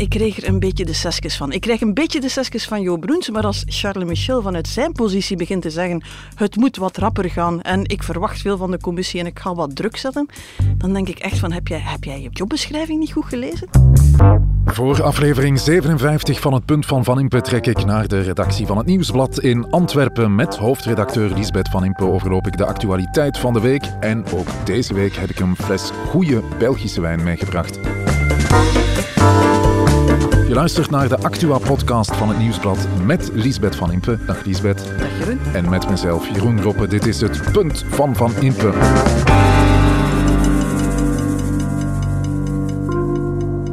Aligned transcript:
ik 0.00 0.08
kreeg 0.08 0.36
er 0.36 0.48
een 0.48 0.58
beetje 0.58 0.84
de 0.84 0.92
seskes 0.92 1.36
van. 1.36 1.52
Ik 1.52 1.60
krijg 1.60 1.80
een 1.80 1.94
beetje 1.94 2.20
de 2.20 2.28
seskes 2.28 2.64
van 2.64 2.82
Jo 2.82 2.96
Broens, 2.96 3.30
maar 3.30 3.44
als 3.44 3.64
Charles 3.66 4.08
Michel 4.08 4.42
vanuit 4.42 4.68
zijn 4.68 4.92
positie 4.92 5.36
begint 5.36 5.62
te 5.62 5.70
zeggen 5.70 6.02
het 6.34 6.56
moet 6.56 6.76
wat 6.76 6.96
rapper 6.96 7.30
gaan 7.30 7.62
en 7.62 7.84
ik 7.84 8.02
verwacht 8.02 8.40
veel 8.40 8.56
van 8.56 8.70
de 8.70 8.78
commissie 8.78 9.20
en 9.20 9.26
ik 9.26 9.38
ga 9.38 9.54
wat 9.54 9.76
druk 9.76 9.96
zetten, 9.96 10.26
dan 10.76 10.92
denk 10.92 11.08
ik 11.08 11.18
echt 11.18 11.38
van 11.38 11.52
heb 11.52 11.68
jij, 11.68 11.80
heb 11.80 12.04
jij 12.04 12.20
je 12.20 12.28
jobbeschrijving 12.32 12.98
niet 12.98 13.12
goed 13.12 13.24
gelezen? 13.24 13.68
Voor 14.64 15.02
aflevering 15.02 15.58
57 15.58 16.40
van 16.40 16.52
het 16.52 16.64
Punt 16.64 16.86
van 16.86 17.04
Van 17.04 17.18
Impe 17.18 17.40
trek 17.40 17.66
ik 17.66 17.84
naar 17.84 18.08
de 18.08 18.20
redactie 18.20 18.66
van 18.66 18.76
het 18.76 18.86
Nieuwsblad 18.86 19.40
in 19.40 19.70
Antwerpen. 19.70 20.34
Met 20.34 20.56
hoofdredacteur 20.56 21.34
Lisbeth 21.34 21.68
Van 21.68 21.84
Impe 21.84 22.04
overloop 22.04 22.46
ik 22.46 22.56
de 22.56 22.66
actualiteit 22.66 23.38
van 23.38 23.52
de 23.52 23.60
week. 23.60 23.84
En 24.00 24.24
ook 24.34 24.48
deze 24.64 24.94
week 24.94 25.16
heb 25.16 25.30
ik 25.30 25.40
een 25.40 25.56
fles 25.56 25.90
goede 26.08 26.42
Belgische 26.58 27.00
wijn 27.00 27.22
meegebracht. 27.22 27.78
Je 30.50 30.56
luistert 30.56 30.90
naar 30.90 31.08
de 31.08 31.18
Actua-podcast 31.18 32.16
van 32.16 32.28
het 32.28 32.38
Nieuwsblad 32.38 32.86
met 33.04 33.30
Lisbeth 33.32 33.76
Van 33.76 33.92
Impe. 33.92 34.18
Dag 34.26 34.44
Lisbeth. 34.44 34.92
Dag 34.98 35.18
Jeroen. 35.18 35.38
En 35.52 35.68
met 35.68 35.90
mezelf, 35.90 36.28
Jeroen 36.28 36.62
Roppe. 36.62 36.88
Dit 36.88 37.06
is 37.06 37.20
het 37.20 37.52
Punt 37.52 37.84
van 37.88 38.16
Van 38.16 38.32
Impe. 38.40 38.72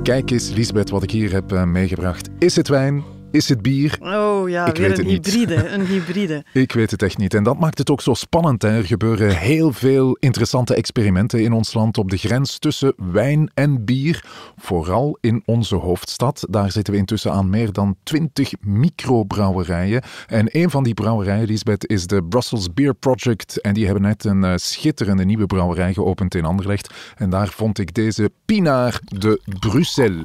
Kijk 0.04 0.32
eens, 0.32 0.50
Lisbeth, 0.50 0.90
wat 0.90 1.04
ik 1.04 1.12
hier 1.12 1.32
heb 1.32 1.52
uh, 1.52 1.64
meegebracht. 1.64 2.30
Is 2.40 2.56
het 2.56 2.68
wijn? 2.68 3.04
Is 3.38 3.50
het 3.50 3.62
bier? 3.62 3.98
Oh 4.02 4.50
ja, 4.50 4.66
ik 4.66 4.76
weet 4.78 4.98
een 4.98 5.06
het 5.06 5.06
niet. 5.06 5.26
hybride. 5.26 5.70
Een 5.70 5.86
hybride. 5.86 6.44
Ik 6.54 6.72
weet 6.72 6.92
het 6.92 7.02
echt 7.02 7.18
niet. 7.18 7.34
En 7.34 7.44
dat 7.44 7.60
maakt 7.60 7.78
het 7.78 7.90
ook 7.90 8.02
zo 8.02 8.14
spannend. 8.14 8.62
Hè. 8.62 8.70
Er 8.70 8.86
gebeuren 8.86 9.38
heel 9.38 9.74
veel 9.74 10.18
interessante 10.20 10.76
experimenten 10.76 11.44
in 11.44 11.54
ons 11.54 11.74
land 11.74 11.98
op 11.98 12.10
de 12.10 12.18
grens 12.18 12.60
tussen 12.60 12.94
wijn 13.12 13.52
en 13.54 13.86
bier. 13.86 14.24
Vooral 14.56 15.18
in 15.22 15.42
onze 15.46 15.76
hoofdstad. 15.76 16.48
Daar 16.50 16.72
zitten 16.72 16.94
we 16.94 17.00
intussen 17.00 17.32
aan 17.32 17.50
meer 17.50 17.72
dan 17.72 17.96
20 18.04 18.52
microbrouwerijen. 18.60 20.02
En 20.28 20.48
een 20.52 20.70
van 20.70 20.84
die 20.84 20.94
brouwerijen, 20.94 21.48
Lisbeth, 21.48 21.88
is 21.88 22.08
de 22.08 22.24
Brussels 22.24 22.74
Beer 22.74 22.94
Project. 22.94 23.62
En 23.62 23.74
die 23.74 23.86
hebben 23.86 24.04
net 24.04 24.26
een 24.26 24.44
uh, 24.44 24.54
schitterende 24.56 25.26
nieuwe 25.26 25.46
brouwerij 25.46 25.94
geopend 25.94 26.36
in 26.36 26.46
Anderlecht. 26.46 26.94
En 27.16 27.30
daar 27.30 27.48
vond 27.48 27.80
ik 27.80 27.94
deze 27.94 28.32
Pinard 28.46 29.02
de 29.22 29.42
Bruxelles 29.60 30.22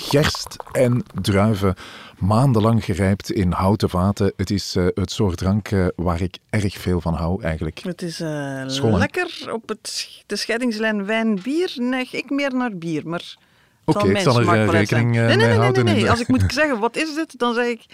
gerst 0.00 0.56
en 0.72 1.02
druiven 1.20 1.74
maandenlang 2.18 2.84
gerijpt 2.84 3.30
in 3.30 3.52
houten 3.52 3.90
vaten. 3.90 4.32
Het 4.36 4.50
is 4.50 4.76
uh, 4.76 4.86
het 4.94 5.10
soort 5.10 5.36
drank 5.36 5.70
uh, 5.70 5.86
waar 5.96 6.20
ik 6.20 6.38
erg 6.50 6.74
veel 6.74 7.00
van 7.00 7.14
hou 7.14 7.42
eigenlijk. 7.42 7.78
Het 7.78 8.02
is 8.02 8.20
uh, 8.20 8.62
lekker 8.78 9.52
op 9.52 9.68
het, 9.68 10.08
de 10.26 10.36
scheidingslijn 10.36 11.06
wijn-bier. 11.06 11.72
Neig 11.76 12.12
ik 12.12 12.30
meer 12.30 12.54
naar 12.54 12.76
bier, 12.76 13.08
maar... 13.08 13.36
Oké, 13.84 13.98
okay, 13.98 14.10
ik 14.10 14.18
zal 14.18 14.40
er 14.40 14.70
rekening 14.70 15.10
nee, 15.10 15.26
nee, 15.26 15.36
mee 15.36 15.46
nee, 15.46 15.56
houden. 15.56 15.84
Nee, 15.84 15.94
nee, 15.94 16.02
nee. 16.02 16.10
Als 16.10 16.20
ik 16.20 16.28
moet 16.28 16.44
zeggen, 16.60 16.78
wat 16.78 16.96
is 16.96 17.14
dit, 17.14 17.38
dan 17.38 17.54
zeg 17.54 17.66
ik 17.66 17.84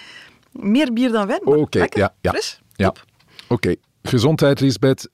meer 0.53 0.93
bier 0.93 1.13
dan 1.13 1.27
wijn. 1.27 1.47
Oké, 1.47 1.59
okay, 1.59 1.89
ja, 1.91 2.15
ja. 2.21 2.31
Fris, 2.31 2.61
ja. 2.75 2.89
Oké, 2.89 3.01
okay. 3.49 3.77
gezondheid 4.03 4.61
Lisbeth 4.61 5.09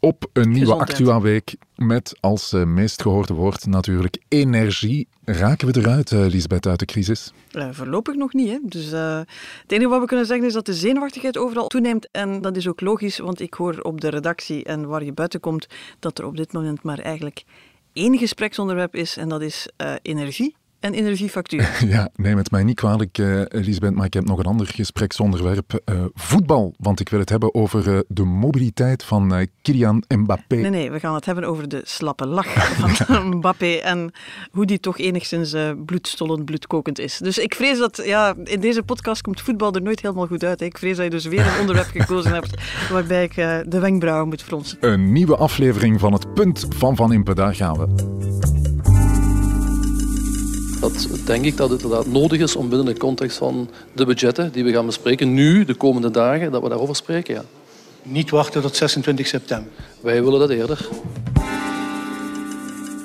op 0.00 0.26
een 0.32 0.50
nieuwe 0.50 0.74
Actua-week 0.74 1.56
met 1.74 2.16
als 2.20 2.52
uh, 2.52 2.64
meest 2.64 3.02
gehoorde 3.02 3.34
woord 3.34 3.66
natuurlijk 3.66 4.22
energie. 4.28 5.08
Raken 5.24 5.72
we 5.72 5.80
eruit, 5.80 6.10
uh, 6.10 6.26
Lisbeth, 6.26 6.66
uit 6.66 6.78
de 6.78 6.84
crisis? 6.84 7.32
Uh, 7.52 7.68
voorlopig 7.70 8.14
nog 8.14 8.32
niet. 8.32 8.48
Hè. 8.48 8.58
Dus, 8.62 8.90
het 8.90 9.72
enige 9.72 9.88
wat 9.88 10.00
we 10.00 10.06
kunnen 10.06 10.26
zeggen 10.26 10.46
is 10.46 10.52
dat 10.52 10.66
de 10.66 10.74
zenuwachtigheid 10.74 11.38
overal 11.38 11.66
toeneemt. 11.66 12.08
En 12.10 12.40
dat 12.40 12.56
is 12.56 12.68
ook 12.68 12.80
logisch, 12.80 13.18
want 13.18 13.40
ik 13.40 13.54
hoor 13.54 13.80
op 13.80 14.00
de 14.00 14.08
redactie 14.08 14.64
en 14.64 14.86
waar 14.86 15.04
je 15.04 15.12
buiten 15.12 15.40
komt 15.40 15.66
dat 15.98 16.18
er 16.18 16.26
op 16.26 16.36
dit 16.36 16.52
moment 16.52 16.82
maar 16.82 16.98
eigenlijk 16.98 17.44
één 17.92 18.18
gespreksonderwerp 18.18 18.94
is 18.94 19.16
en 19.16 19.28
dat 19.28 19.42
is 19.42 19.68
energie 20.02 20.56
en 20.80 20.94
energiefactuur. 20.94 21.64
Ja, 21.86 22.08
neem 22.14 22.36
het 22.36 22.50
mij 22.50 22.64
niet 22.64 22.76
kwalijk, 22.76 23.18
uh, 23.18 23.40
Elisabeth, 23.48 23.94
maar 23.94 24.06
ik 24.06 24.14
heb 24.14 24.24
nog 24.24 24.38
een 24.38 24.44
ander 24.44 24.66
gespreksonderwerp. 24.66 25.80
Uh, 25.84 26.04
voetbal, 26.14 26.74
want 26.78 27.00
ik 27.00 27.08
wil 27.08 27.20
het 27.20 27.28
hebben 27.28 27.54
over 27.54 27.88
uh, 27.88 27.98
de 28.08 28.24
mobiliteit 28.24 29.04
van 29.04 29.48
Kylian 29.62 30.04
Mbappé. 30.08 30.56
Nee, 30.56 30.70
nee, 30.70 30.90
we 30.90 31.00
gaan 31.00 31.14
het 31.14 31.24
hebben 31.24 31.44
over 31.44 31.68
de 31.68 31.80
slappe 31.84 32.26
lach 32.26 32.46
van 33.06 33.26
Mbappé 33.36 33.74
en 33.74 34.10
hoe 34.50 34.66
die 34.66 34.80
toch 34.80 34.98
enigszins 34.98 35.54
bloedstollend, 35.86 36.44
bloedkokend 36.44 36.98
is. 36.98 37.18
Dus 37.18 37.38
ik 37.38 37.54
vrees 37.54 37.78
dat, 37.78 38.02
ja, 38.04 38.34
in 38.44 38.60
deze 38.60 38.82
podcast 38.82 39.22
komt 39.22 39.40
voetbal 39.40 39.74
er 39.74 39.82
nooit 39.82 40.02
helemaal 40.02 40.26
goed 40.26 40.44
uit. 40.44 40.60
Hè. 40.60 40.66
Ik 40.66 40.78
vrees 40.78 40.96
dat 40.96 41.04
je 41.04 41.10
dus 41.10 41.24
weer 41.24 41.46
een 41.46 41.60
onderwerp 41.60 41.88
gekozen 42.00 42.32
hebt 42.32 42.54
waarbij 42.90 43.24
ik 43.24 43.34
de 43.70 43.80
wenkbrauwen 43.80 44.28
moet 44.28 44.42
fronsen. 44.42 44.78
Een 44.80 45.12
nieuwe 45.12 45.36
aflevering 45.36 46.00
van 46.00 46.12
het 46.12 46.34
Punt 46.34 46.66
van 46.68 46.96
Van 46.96 47.12
Impe, 47.12 47.34
daar 47.34 47.54
gaan 47.54 47.78
we 47.78 48.55
denk 51.24 51.44
ik 51.44 51.56
dat 51.56 51.70
het 51.70 51.82
inderdaad 51.82 52.06
nodig 52.06 52.40
is 52.40 52.56
om 52.56 52.68
binnen 52.68 52.86
de 52.86 53.00
context 53.00 53.36
van 53.36 53.70
de 53.92 54.04
budgetten 54.04 54.52
die 54.52 54.64
we 54.64 54.72
gaan 54.72 54.86
bespreken, 54.86 55.34
nu, 55.34 55.64
de 55.64 55.74
komende 55.74 56.10
dagen, 56.10 56.52
dat 56.52 56.62
we 56.62 56.68
daarover 56.68 56.96
spreken. 56.96 57.34
Ja. 57.34 57.44
Niet 58.02 58.30
wachten 58.30 58.62
tot 58.62 58.76
26 58.76 59.26
september. 59.26 59.72
Wij 60.00 60.24
willen 60.24 60.40
dat 60.40 60.50
eerder. 60.50 60.88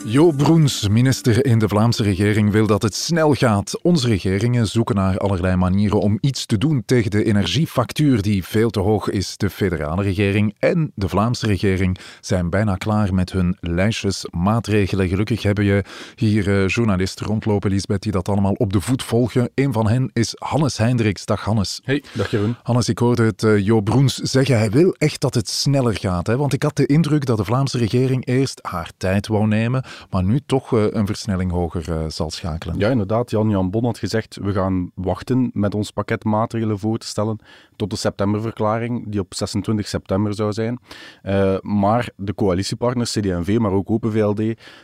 Jo 0.06 0.32
Broens, 0.32 0.88
minister 0.88 1.46
in 1.46 1.60
de 1.60 1.68
Vlaamse 1.68 2.04
regering, 2.04 2.52
wil 2.52 2.68
dat 2.68 2.82
het 2.82 2.96
snel 2.96 3.34
gaat. 3.34 3.82
Onze 3.82 4.08
regeringen 4.08 4.68
zoeken 4.68 4.96
naar 4.96 5.18
allerlei 5.18 5.56
manieren 5.56 6.00
om 6.00 6.18
iets 6.22 6.46
te 6.46 6.58
doen 6.58 6.84
tegen 6.86 7.12
de 7.12 7.24
energiefactuur 7.24 8.22
die 8.22 8.44
veel 8.44 8.70
te 8.70 8.80
hoog 8.80 9.10
is. 9.10 9.38
De 9.38 9.50
federale 9.50 10.04
regering 10.04 10.56
en 10.60 10.92
de 10.96 11.10
Vlaamse 11.10 11.48
regering 11.48 11.98
zijn 12.22 12.50
bijna 12.50 12.76
klaar 12.76 13.14
met 13.14 13.32
hun 13.32 13.58
lijstjes 13.60 14.26
maatregelen. 14.30 15.08
Gelukkig 15.08 15.44
hebben 15.44 15.64
je 15.64 15.84
hier 16.16 16.48
uh, 16.48 16.68
journalisten 16.68 17.26
rondlopen, 17.26 17.70
Lisbeth, 17.70 18.02
die 18.02 18.12
dat 18.12 18.30
allemaal 18.30 18.54
op 18.54 18.74
de 18.74 18.82
voet 18.82 19.04
volgen. 19.04 19.50
Een 19.56 19.74
van 19.74 19.88
hen 19.88 20.10
is 20.14 20.36
Hannes 20.40 20.78
Hendricks. 20.78 21.26
Dag 21.26 21.44
Hannes. 21.44 21.82
Hey, 21.84 22.04
dag 22.14 22.32
Jeroen. 22.32 22.56
Hannes, 22.64 22.90
ik 22.90 22.98
hoorde 22.98 23.24
het 23.24 23.44
uh, 23.44 23.66
Jo 23.66 23.82
Broens 23.82 24.16
zeggen. 24.16 24.58
Hij 24.58 24.72
wil 24.72 24.96
echt 24.98 25.22
dat 25.22 25.34
het 25.34 25.50
sneller 25.50 25.98
gaat. 25.98 26.28
Hè? 26.28 26.38
Want 26.38 26.54
ik 26.54 26.64
had 26.64 26.76
de 26.76 26.86
indruk 26.86 27.26
dat 27.26 27.38
de 27.38 27.46
Vlaamse 27.46 27.78
regering 27.78 28.26
eerst 28.26 28.60
haar 28.62 28.92
tijd 28.98 29.28
wou 29.28 29.48
nemen 29.48 29.84
maar 30.10 30.24
nu 30.24 30.40
toch 30.46 30.72
uh, 30.72 30.86
een 30.90 31.06
versnelling 31.06 31.52
hoger 31.52 31.90
uh, 31.90 32.10
zal 32.10 32.32
schakelen. 32.32 32.78
Ja, 32.78 32.90
inderdaad. 32.90 33.30
Jan-Jan 33.30 33.70
Bon 33.70 33.86
had 33.86 33.98
gezegd, 33.98 34.38
we 34.42 34.52
gaan 34.52 34.92
wachten 34.96 35.50
met 35.54 35.76
ons 35.76 35.92
pakket 35.92 36.24
maatregelen 36.24 36.80
voor 36.80 36.98
te 36.98 37.08
stellen 37.08 37.40
tot 37.82 37.90
de 37.90 37.96
septemberverklaring, 37.96 39.04
die 39.08 39.20
op 39.20 39.34
26 39.34 39.88
september 39.88 40.34
zou 40.34 40.54
zijn. 40.54 40.80
Uh, 41.24 41.58
maar 41.62 42.10
de 42.16 42.34
coalitiepartners, 42.34 43.12
CD&V, 43.12 43.58
maar 43.60 43.72
ook 43.72 43.90
Open 43.90 44.12
VLD, 44.12 44.42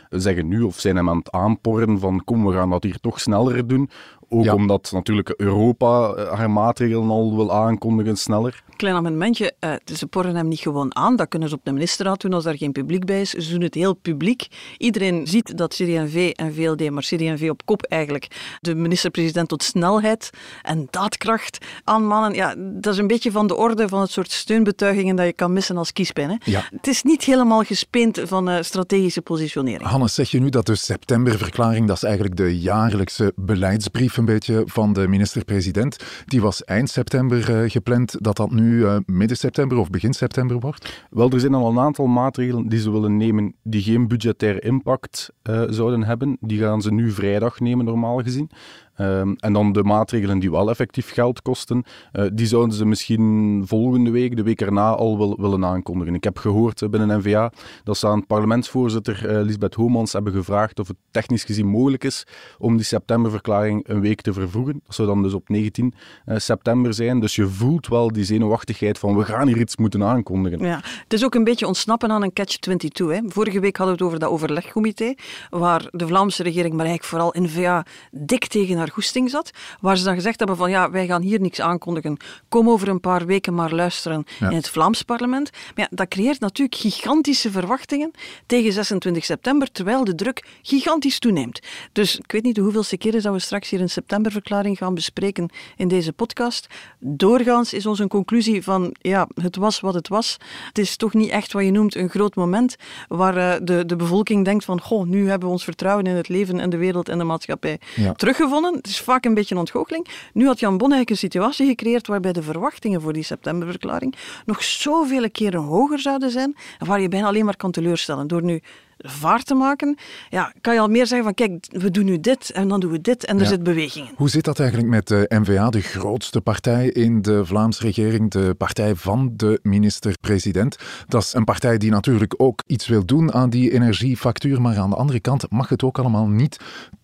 zeggen 0.08 0.48
nu, 0.48 0.62
of 0.62 0.80
zijn 0.80 0.96
hem 0.96 1.08
aan 1.08 1.18
het 1.18 1.30
aanporren 1.30 1.98
van 1.98 2.24
kom, 2.24 2.46
we 2.46 2.52
gaan 2.52 2.70
dat 2.70 2.82
hier 2.82 3.00
toch 3.00 3.20
sneller 3.20 3.66
doen. 3.66 3.90
Ook 4.30 4.44
ja. 4.44 4.54
omdat 4.54 4.90
natuurlijk 4.92 5.34
Europa 5.36 6.14
haar 6.34 6.50
maatregelen 6.50 7.08
al 7.08 7.36
wil 7.36 7.52
aankondigen 7.52 8.16
sneller. 8.16 8.62
Klein 8.76 8.94
amendementje, 8.94 9.52
uh, 9.60 9.72
ze 9.94 10.06
porren 10.06 10.36
hem 10.36 10.48
niet 10.48 10.60
gewoon 10.60 10.96
aan. 10.96 11.16
Dat 11.16 11.28
kunnen 11.28 11.48
ze 11.48 11.54
op 11.54 11.64
de 11.64 11.72
ministerraad 11.72 12.20
doen 12.20 12.32
als 12.32 12.44
daar 12.44 12.56
geen 12.56 12.72
publiek 12.72 13.04
bij 13.04 13.20
is. 13.20 13.30
Ze 13.30 13.52
doen 13.52 13.62
het 13.62 13.74
heel 13.74 13.94
publiek. 13.94 14.46
Iedereen 14.78 15.26
ziet 15.26 15.58
dat 15.58 15.74
CD&V 15.74 16.32
en 16.34 16.54
VLD, 16.54 16.90
maar 16.90 17.02
CD&V 17.02 17.48
op 17.50 17.64
kop 17.64 17.82
eigenlijk, 17.82 18.56
de 18.60 18.74
minister-president 18.74 19.48
tot 19.48 19.62
snelheid 19.62 20.30
en 20.62 20.86
daadkracht 20.90 21.66
aanmanen. 21.84 22.34
Ja, 22.34 22.54
dat 22.88 22.96
is 22.96 23.02
een 23.02 23.08
beetje 23.16 23.32
van 23.32 23.46
de 23.46 23.56
orde 23.56 23.88
van 23.88 24.00
het 24.00 24.10
soort 24.10 24.32
steunbetuigingen 24.32 25.16
dat 25.16 25.26
je 25.26 25.32
kan 25.32 25.52
missen 25.52 25.76
als 25.76 25.92
kiespijn. 25.92 26.30
Hè? 26.30 26.36
Ja. 26.44 26.68
Het 26.70 26.86
is 26.86 27.02
niet 27.02 27.24
helemaal 27.24 27.62
gespeend 27.62 28.20
van 28.24 28.48
uh, 28.48 28.56
strategische 28.60 29.22
positionering. 29.22 29.88
Hannes, 29.88 30.14
zeg 30.14 30.30
je 30.30 30.40
nu 30.40 30.48
dat 30.48 30.66
de 30.66 30.74
septemberverklaring, 30.74 31.86
dat 31.86 31.96
is 31.96 32.02
eigenlijk 32.02 32.36
de 32.36 32.58
jaarlijkse 32.58 33.32
beleidsbrief 33.36 34.16
een 34.16 34.24
beetje 34.24 34.62
van 34.66 34.92
de 34.92 35.08
minister-president, 35.08 35.96
die 36.26 36.40
was 36.40 36.64
eind 36.64 36.90
september 36.90 37.50
uh, 37.50 37.70
gepland, 37.70 38.16
dat 38.20 38.36
dat 38.36 38.50
nu 38.50 38.78
uh, 38.78 38.96
midden 39.06 39.36
september 39.36 39.78
of 39.78 39.90
begin 39.90 40.12
september 40.12 40.58
wordt? 40.58 41.06
Wel, 41.10 41.30
er 41.30 41.40
zijn 41.40 41.54
al 41.54 41.70
een 41.70 41.78
aantal 41.78 42.06
maatregelen 42.06 42.68
die 42.68 42.80
ze 42.80 42.90
willen 42.90 43.16
nemen 43.16 43.54
die 43.62 43.82
geen 43.82 44.08
budgetair 44.08 44.64
impact 44.64 45.30
uh, 45.50 45.62
zouden 45.68 46.04
hebben. 46.04 46.36
Die 46.40 46.58
gaan 46.58 46.82
ze 46.82 46.92
nu 46.92 47.10
vrijdag 47.10 47.60
nemen, 47.60 47.84
normaal 47.84 48.22
gezien. 48.22 48.50
Um, 49.00 49.36
en 49.36 49.52
dan 49.52 49.72
de 49.72 49.82
maatregelen 49.82 50.38
die 50.38 50.50
wel 50.50 50.70
effectief 50.70 51.12
geld 51.12 51.42
kosten, 51.42 51.84
uh, 52.12 52.26
die 52.32 52.46
zouden 52.46 52.76
ze 52.76 52.86
misschien 52.86 53.62
volgende 53.66 54.10
week, 54.10 54.36
de 54.36 54.42
week 54.42 54.60
erna, 54.60 54.90
al 54.90 55.16
wil, 55.16 55.36
willen 55.40 55.64
aankondigen. 55.64 56.14
Ik 56.14 56.24
heb 56.24 56.38
gehoord 56.38 56.80
uh, 56.80 56.88
binnen 56.88 57.18
NVA 57.18 57.52
dat 57.84 57.96
ze 57.96 58.06
aan 58.06 58.26
parlementsvoorzitter 58.26 59.30
uh, 59.30 59.44
Lisbeth 59.44 59.74
Homans 59.74 60.12
hebben 60.12 60.32
gevraagd 60.32 60.78
of 60.78 60.88
het 60.88 60.96
technisch 61.10 61.44
gezien 61.44 61.66
mogelijk 61.66 62.04
is 62.04 62.26
om 62.58 62.76
die 62.76 62.84
septemberverklaring 62.84 63.88
een 63.88 64.00
week 64.00 64.20
te 64.20 64.32
vervroegen. 64.32 64.80
Dat 64.84 64.94
zou 64.94 65.08
dan 65.08 65.22
dus 65.22 65.34
op 65.34 65.48
19 65.48 65.94
september 66.26 66.94
zijn. 66.94 67.20
Dus 67.20 67.34
je 67.34 67.46
voelt 67.46 67.86
wel 67.86 68.12
die 68.12 68.24
zenuwachtigheid 68.24 68.98
van 68.98 69.16
we 69.16 69.24
gaan 69.24 69.46
hier 69.46 69.58
iets 69.58 69.76
moeten 69.76 70.02
aankondigen. 70.02 70.58
Ja, 70.58 70.80
het 71.02 71.12
is 71.12 71.24
ook 71.24 71.34
een 71.34 71.44
beetje 71.44 71.66
ontsnappen 71.66 72.10
aan 72.10 72.22
een 72.22 72.32
catch-22. 72.32 73.06
Hè. 73.06 73.20
Vorige 73.26 73.60
week 73.60 73.76
hadden 73.76 73.96
we 73.96 74.02
het 74.02 74.12
over 74.12 74.18
dat 74.18 74.30
overlegcomité, 74.30 75.14
waar 75.50 75.88
de 75.90 76.06
Vlaamse 76.06 76.42
regering, 76.42 76.74
maar 76.74 76.86
eigenlijk 76.86 77.08
vooral 77.08 77.42
NVA, 77.42 77.86
dik 78.10 78.46
tegen 78.46 78.76
haar 78.76 78.87
goesting 78.88 79.30
zat, 79.30 79.50
waar 79.80 79.96
ze 79.96 80.04
dan 80.04 80.14
gezegd 80.14 80.38
hebben 80.38 80.56
van 80.56 80.70
ja, 80.70 80.90
wij 80.90 81.06
gaan 81.06 81.22
hier 81.22 81.40
niks 81.40 81.60
aankondigen, 81.60 82.16
kom 82.48 82.70
over 82.70 82.88
een 82.88 83.00
paar 83.00 83.26
weken 83.26 83.54
maar 83.54 83.74
luisteren 83.74 84.24
in 84.40 84.46
het 84.46 84.68
Vlaams 84.68 85.02
parlement. 85.02 85.50
Maar 85.52 85.86
ja, 85.90 85.96
dat 85.96 86.08
creëert 86.08 86.40
natuurlijk 86.40 86.80
gigantische 86.80 87.50
verwachtingen 87.50 88.10
tegen 88.46 88.72
26 88.72 89.24
september, 89.24 89.72
terwijl 89.72 90.04
de 90.04 90.14
druk 90.14 90.44
gigantisch 90.62 91.18
toeneemt. 91.18 91.60
Dus 91.92 92.18
ik 92.18 92.32
weet 92.32 92.42
niet 92.42 92.54
de 92.54 92.60
hoeveelste 92.60 92.96
keren 92.96 93.22
dat 93.22 93.32
we 93.32 93.38
straks 93.38 93.70
hier 93.70 93.80
een 93.80 93.90
septemberverklaring 93.90 94.78
gaan 94.78 94.94
bespreken 94.94 95.48
in 95.76 95.88
deze 95.88 96.12
podcast. 96.12 96.66
Doorgaans 96.98 97.72
is 97.72 97.86
onze 97.86 98.06
conclusie 98.06 98.62
van 98.62 98.94
ja, 99.00 99.28
het 99.34 99.56
was 99.56 99.80
wat 99.80 99.94
het 99.94 100.08
was. 100.08 100.36
Het 100.66 100.78
is 100.78 100.96
toch 100.96 101.14
niet 101.14 101.30
echt 101.30 101.52
wat 101.52 101.64
je 101.64 101.70
noemt 101.70 101.94
een 101.94 102.08
groot 102.08 102.34
moment 102.34 102.76
waar 103.08 103.36
uh, 103.36 103.54
de, 103.62 103.86
de 103.86 103.96
bevolking 103.96 104.44
denkt 104.44 104.64
van 104.64 104.80
goh, 104.80 105.06
nu 105.06 105.28
hebben 105.28 105.48
we 105.48 105.54
ons 105.54 105.64
vertrouwen 105.64 106.06
in 106.06 106.14
het 106.14 106.28
leven 106.28 106.60
en 106.60 106.70
de 106.70 106.76
wereld 106.76 107.08
en 107.08 107.18
de 107.18 107.24
maatschappij 107.24 107.78
ja. 107.94 108.12
teruggevonden. 108.12 108.77
Het 108.78 108.86
is 108.86 109.00
vaak 109.00 109.24
een 109.24 109.34
beetje 109.34 109.54
een 109.54 109.60
ontgoocheling. 109.60 110.06
Nu 110.32 110.46
had 110.46 110.60
Jan 110.60 110.78
Bon 110.78 110.92
eigenlijk 110.92 111.10
een 111.10 111.30
situatie 111.30 111.66
gecreëerd 111.66 112.06
waarbij 112.06 112.32
de 112.32 112.42
verwachtingen 112.42 113.00
voor 113.00 113.12
die 113.12 113.22
septemberverklaring 113.22 114.14
nog 114.46 114.62
zoveel 114.62 115.30
keren 115.30 115.60
hoger 115.60 115.98
zouden 115.98 116.30
zijn, 116.30 116.56
waar 116.78 117.00
je 117.00 117.08
bijna 117.08 117.26
alleen 117.26 117.44
maar 117.44 117.56
kan 117.56 117.70
teleurstellen. 117.70 118.26
Door 118.26 118.42
nu 118.42 118.62
vaart 118.98 119.46
te 119.46 119.54
maken, 119.54 119.96
ja, 120.28 120.52
kan 120.60 120.74
je 120.74 120.80
al 120.80 120.88
meer 120.88 121.06
zeggen 121.06 121.26
van 121.26 121.34
kijk, 121.34 121.66
we 121.70 121.90
doen 121.90 122.04
nu 122.04 122.20
dit 122.20 122.50
en 122.50 122.68
dan 122.68 122.80
doen 122.80 122.90
we 122.90 123.00
dit 123.00 123.24
en 123.24 123.40
er 123.40 123.46
zit 123.46 123.62
beweging 123.62 124.08
in. 124.08 124.14
Hoe 124.16 124.28
zit 124.28 124.44
dat 124.44 124.58
eigenlijk 124.58 124.90
met 124.90 125.08
de 125.08 125.24
N-VA, 125.28 125.70
de 125.70 125.80
grootste 125.80 126.40
partij 126.40 126.88
in 126.88 127.22
de 127.22 127.46
Vlaamse 127.46 127.82
regering, 127.82 128.30
de 128.30 128.54
partij 128.58 128.94
van 128.94 129.32
de 129.36 129.60
minister-president? 129.62 130.78
Dat 131.08 131.22
is 131.22 131.34
een 131.34 131.44
partij 131.44 131.78
die 131.78 131.90
natuurlijk 131.90 132.34
ook 132.36 132.62
iets 132.66 132.86
wil 132.86 133.04
doen 133.06 133.32
aan 133.32 133.50
die 133.50 133.72
energiefactuur, 133.72 134.60
maar 134.60 134.78
aan 134.78 134.90
de 134.90 134.96
andere 134.96 135.20
kant 135.20 135.50
mag 135.50 135.68
het 135.68 135.82
ook 135.82 135.98
allemaal 135.98 136.28
niet 136.28 136.58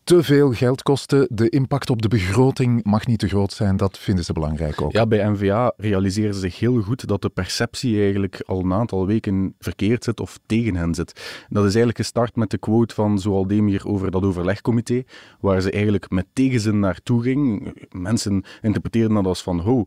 te 0.05 0.23
veel 0.23 0.53
geld 0.53 0.83
kosten. 0.83 1.29
De 1.31 1.49
impact 1.49 1.91
op 1.91 2.03
de 2.03 2.09
begroting 2.09 2.85
mag 2.85 3.07
niet 3.07 3.19
te 3.19 3.29
groot 3.29 3.53
zijn. 3.53 3.77
Dat 3.77 3.99
vinden 3.99 4.25
ze 4.25 4.33
belangrijk 4.33 4.83
ook. 4.83 4.93
Ja, 4.93 5.07
bij 5.07 5.31
NVA 5.31 5.73
realiseren 5.77 6.35
ze 6.35 6.41
zich 6.41 6.59
heel 6.59 6.83
goed 6.83 7.09
dat 7.09 7.23
de 7.23 7.29
perceptie 7.29 8.03
eigenlijk 8.03 8.43
al 8.47 8.61
een 8.61 8.73
aantal 8.73 9.07
weken 9.07 9.55
verkeerd 9.59 10.05
zit 10.05 10.21
of 10.21 10.39
tegen 10.47 10.77
hen 10.77 10.95
zit. 10.95 11.13
Dat 11.49 11.65
is 11.65 11.75
eigenlijk 11.75 11.84
gestart 11.93 12.37
met 12.37 12.51
de 12.51 12.59
quote 12.59 12.95
van 12.95 13.19
Zoaldemir 13.19 13.87
over 13.87 14.11
dat 14.11 14.23
overlegcomité, 14.23 15.03
waar 15.41 15.61
ze 15.61 15.71
eigenlijk 15.71 16.11
met 16.11 16.27
tegenzin 16.33 16.79
naartoe 16.79 17.23
ging. 17.23 17.73
Mensen 17.91 18.45
interpreteerden 18.63 19.15
dat 19.15 19.27
als 19.27 19.43
van, 19.43 19.61
ho, 19.61 19.85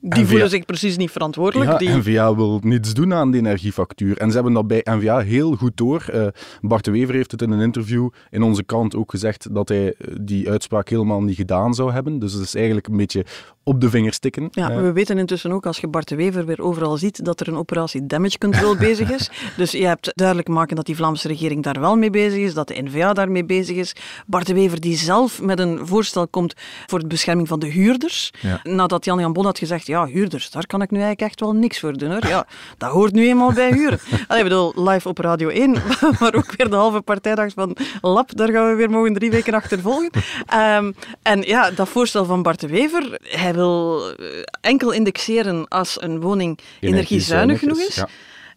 die 0.00 0.26
voelen 0.26 0.50
zich 0.50 0.64
precies 0.64 0.96
niet 0.96 1.10
verantwoordelijk. 1.10 1.70
Ja, 1.70 1.78
die... 1.78 1.88
NVA 1.88 2.34
wil 2.34 2.60
niets 2.62 2.94
doen 2.94 3.14
aan 3.14 3.30
de 3.30 3.38
energiefactuur. 3.38 4.18
En 4.18 4.28
ze 4.28 4.34
hebben 4.34 4.52
dat 4.52 4.66
bij 4.66 4.80
NVA 4.84 5.18
heel 5.18 5.54
goed 5.56 5.76
door. 5.76 6.06
Uh, 6.14 6.26
Bart 6.60 6.84
de 6.84 6.90
Wever 6.90 7.14
heeft 7.14 7.30
het 7.30 7.42
in 7.42 7.50
een 7.50 7.60
interview 7.60 8.08
in 8.30 8.42
onze 8.42 8.62
kant 8.62 8.96
ook 8.96 9.10
gezegd 9.10 9.54
dat 9.54 9.68
hij 9.68 9.94
eh, 9.94 10.14
die 10.20 10.50
uitspraak 10.50 10.88
helemaal 10.88 11.22
niet 11.22 11.36
gedaan 11.36 11.74
zou 11.74 11.92
hebben. 11.92 12.18
Dus 12.18 12.32
het 12.32 12.42
is 12.42 12.54
eigenlijk 12.54 12.86
een 12.86 12.96
beetje 12.96 13.24
op 13.64 13.80
de 13.80 13.90
vingers 13.90 14.18
tikken. 14.18 14.48
Ja, 14.50 14.70
uh, 14.70 14.80
we 14.80 14.92
weten 14.92 15.18
intussen 15.18 15.52
ook 15.52 15.66
als 15.66 15.78
je 15.78 15.88
Bart 15.88 16.08
de 16.08 16.16
Wever 16.16 16.46
weer 16.46 16.62
overal 16.62 16.96
ziet 16.96 17.24
dat 17.24 17.40
er 17.40 17.48
een 17.48 17.56
operatie 17.56 18.06
damage 18.06 18.38
control 18.38 18.76
bezig 18.88 19.10
is. 19.10 19.30
Dus 19.56 19.70
je 19.70 19.86
hebt 19.86 20.10
duidelijk 20.14 20.48
maken 20.48 20.76
dat 20.76 20.86
die 20.86 20.96
Vlaamse 20.96 21.28
regering 21.28 21.62
daar 21.62 21.80
wel 21.80 21.96
mee 21.96 22.10
bezig 22.10 22.38
is, 22.38 22.54
dat 22.54 22.68
de 22.68 22.82
NVA 22.82 23.12
daarmee 23.12 23.44
bezig 23.44 23.76
is. 23.76 23.96
Bart 24.26 24.46
de 24.46 24.54
Wever 24.54 24.80
die 24.80 24.96
zelf 24.96 25.42
met 25.42 25.58
een 25.58 25.86
voorstel 25.86 26.28
komt 26.28 26.54
voor 26.86 26.98
de 26.98 27.06
bescherming 27.06 27.48
van 27.48 27.58
de 27.58 27.66
huurders. 27.66 28.32
Ja. 28.40 28.60
Nadat 28.62 29.04
Jan-Jan 29.04 29.32
Bon 29.32 29.44
had 29.44 29.58
gezegd 29.58 29.79
ja, 29.86 30.06
huurders, 30.06 30.50
daar 30.50 30.66
kan 30.66 30.82
ik 30.82 30.90
nu 30.90 30.98
eigenlijk 30.98 31.30
echt 31.30 31.40
wel 31.40 31.52
niks 31.52 31.80
voor 31.80 31.96
doen 31.96 32.10
hoor. 32.10 32.26
Ja, 32.26 32.46
dat 32.78 32.90
hoort 32.90 33.12
nu 33.12 33.28
eenmaal 33.28 33.52
bij 33.52 33.72
huren. 33.72 34.00
Allee, 34.28 34.42
ik 34.42 34.48
bedoel, 34.48 34.88
live 34.88 35.08
op 35.08 35.18
Radio 35.18 35.48
1, 35.48 35.72
maar 36.20 36.34
ook 36.34 36.56
weer 36.56 36.70
de 36.70 36.76
halve 36.76 37.00
partijdag 37.00 37.52
van 37.54 37.76
Lab, 38.00 38.36
daar 38.36 38.50
gaan 38.50 38.68
we 38.68 38.74
weer 38.74 38.90
mogen 38.90 39.12
drie 39.12 39.30
weken 39.30 39.54
achter 39.54 39.80
volgen. 39.80 40.10
Um, 40.54 40.94
en 41.22 41.42
ja, 41.42 41.70
dat 41.70 41.88
voorstel 41.88 42.24
van 42.24 42.42
Bart 42.42 42.60
de 42.60 42.66
Wever, 42.66 43.18
hij 43.22 43.54
wil 43.54 44.08
eh, 44.10 44.26
enkel 44.60 44.90
indexeren 44.90 45.68
als 45.68 46.02
een 46.02 46.20
woning 46.20 46.58
energiezuinig 46.80 47.58
genoeg 47.58 47.78
is. 47.78 47.94
Ja. 47.94 48.08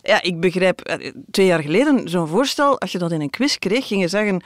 Ja, 0.05 0.21
ik 0.21 0.39
begrijp, 0.39 0.81
eh, 0.81 1.11
twee 1.31 1.45
jaar 1.45 1.61
geleden 1.61 2.09
zo'n 2.09 2.27
voorstel, 2.27 2.79
als 2.79 2.91
je 2.91 2.97
dat 2.97 3.11
in 3.11 3.21
een 3.21 3.29
quiz 3.29 3.57
kreeg, 3.57 3.87
ging 3.87 4.01
je 4.01 4.07
zeggen, 4.07 4.43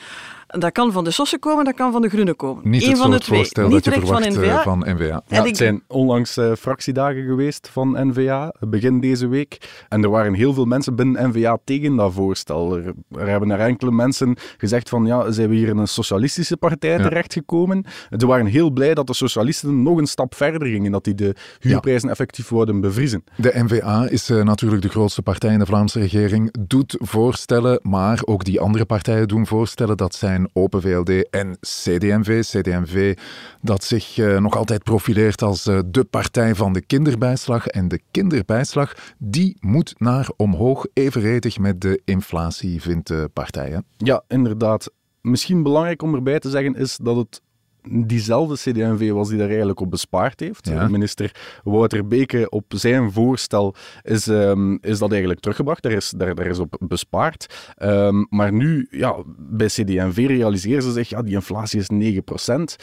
dat 0.60 0.72
kan 0.72 0.92
van 0.92 1.04
de 1.04 1.12
Sossen 1.12 1.40
komen, 1.40 1.66
dat 1.66 1.76
kan 1.76 1.92
van 1.92 2.02
de 2.02 2.10
Groenen 2.10 2.36
komen. 2.36 2.70
Niet 2.70 2.84
Eén 2.84 2.90
het 2.90 2.98
van 2.98 3.12
de 3.12 3.20
twee. 3.20 3.40
voorstel 3.40 3.68
Niet 3.68 3.84
dat 3.84 3.94
je 3.94 4.02
verwacht 4.02 4.24
van 4.24 4.34
NVA. 4.34 4.64
van 4.64 4.80
NVA. 4.80 5.22
Ja, 5.28 5.44
het 5.44 5.58
zijn 5.58 5.84
onlangs 5.88 6.38
uh, 6.38 6.54
fractiedagen 6.60 7.26
geweest 7.26 7.70
van 7.72 8.08
NVA, 8.08 8.54
begin 8.60 9.00
deze 9.00 9.28
week. 9.28 9.86
En 9.90 10.04
er 10.04 10.10
waren 10.10 10.34
heel 10.34 10.54
veel 10.54 10.66
mensen 10.66 10.96
binnen 10.96 11.30
NVA 11.30 11.58
tegen 11.64 11.96
dat 11.96 12.14
voorstel. 12.14 12.78
Er, 12.78 12.94
er 13.12 13.28
hebben 13.28 13.52
er 13.52 13.60
enkele 13.60 13.92
mensen 13.92 14.36
gezegd 14.58 14.90
van, 14.90 15.06
ja, 15.06 15.32
zijn 15.32 15.50
we 15.50 15.56
hier 15.56 15.68
in 15.68 15.78
een 15.78 15.88
socialistische 15.88 16.58
partij 16.58 16.98
ja. 16.98 16.98
terechtgekomen? 16.98 17.86
Ze 18.18 18.26
waren 18.26 18.46
heel 18.46 18.70
blij 18.70 18.94
dat 18.94 19.08
de 19.08 19.14
socialisten 19.14 19.84
nog 19.84 19.98
een 19.98 20.08
stap 20.08 20.36
verder 20.36 20.68
gingen, 20.68 20.92
dat 20.92 21.04
die 21.04 21.16
de 21.16 21.36
huurprijzen 21.60 22.06
ja. 22.06 22.14
effectief 22.14 22.50
worden 22.50 22.82
bevriezen. 22.82 23.24
De 23.36 23.52
NVA 23.54 24.08
is 24.10 24.30
uh, 24.30 24.44
natuurlijk 24.44 24.82
de 24.82 24.90
grootste 24.90 25.22
partij 25.22 25.54
in 25.54 25.60
de 25.60 25.66
Vlaamse 25.66 26.00
regering, 26.00 26.54
doet 26.68 26.96
voorstellen, 27.00 27.80
maar 27.82 28.20
ook 28.26 28.44
die 28.44 28.60
andere 28.60 28.86
partijen 28.86 29.28
doen 29.28 29.48
voorstellen. 29.48 29.98
Dat 29.98 30.16
zijn 30.16 30.47
Open 30.54 30.82
VLD 30.82 31.30
en 31.30 31.58
CDMV. 31.60 32.42
CDMV 32.42 33.18
dat 33.62 33.84
zich 33.84 34.18
uh, 34.18 34.40
nog 34.40 34.58
altijd 34.58 34.84
profileert 34.84 35.42
als 35.42 35.68
uh, 35.68 35.80
de 35.86 36.04
partij 36.04 36.56
van 36.56 36.74
de 36.74 36.82
kinderbijslag. 36.82 37.68
En 37.68 37.88
de 37.88 38.02
kinderbijslag 38.12 39.14
die 39.18 39.58
moet 39.60 39.94
naar 39.98 40.30
omhoog, 40.36 40.86
evenredig 40.94 41.60
met 41.60 41.82
de 41.82 42.02
inflatie, 42.06 42.82
vindt 42.82 43.08
de 43.08 43.30
partij. 43.34 43.70
Hè? 43.70 43.80
Ja, 43.98 44.24
inderdaad. 44.28 44.92
Misschien 45.22 45.64
belangrijk 45.64 46.02
om 46.02 46.16
erbij 46.16 46.40
te 46.40 46.50
zeggen 46.50 46.76
is 46.76 46.98
dat 46.98 47.16
het 47.16 47.42
diezelfde 47.90 48.56
CD&V 48.56 49.12
was 49.12 49.30
die 49.30 49.38
daar 49.38 49.48
eigenlijk 49.48 49.80
op 49.80 49.92
bespaard 49.92 50.40
heeft. 50.40 50.68
Ja. 50.68 50.88
Minister 50.88 51.60
Wouter 51.64 52.08
Beke 52.08 52.50
op 52.50 52.66
zijn 52.76 53.12
voorstel 53.12 53.76
is, 54.02 54.28
um, 54.28 54.78
is 54.82 55.00
dat 55.00 55.10
eigenlijk 55.12 55.40
teruggebracht. 55.40 55.84
Daar 55.84 55.92
is, 55.92 56.14
daar, 56.18 56.36
daar 56.36 56.48
is 56.48 56.60
op 56.60 56.78
bespaard. 56.80 57.74
Um, 57.84 58.28
maar 58.30 58.54
nu, 58.54 58.88
ja, 58.92 59.16
bij 59.38 59.68
CD&V 59.68 60.26
realiseren 60.28 60.84
ze 60.84 60.92
zich, 60.92 61.10
ja, 61.10 61.22
die 61.22 61.34
inflatie 61.34 61.80
is 61.80 61.90
9%. 61.92 62.76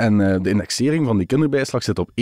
En 0.00 0.18
uh, 0.18 0.36
de 0.42 0.50
indexering 0.50 1.06
van 1.06 1.16
die 1.18 1.26
kinderbijslag 1.26 1.82
zit 1.82 1.98
op 1.98 2.10
1%. 2.10 2.14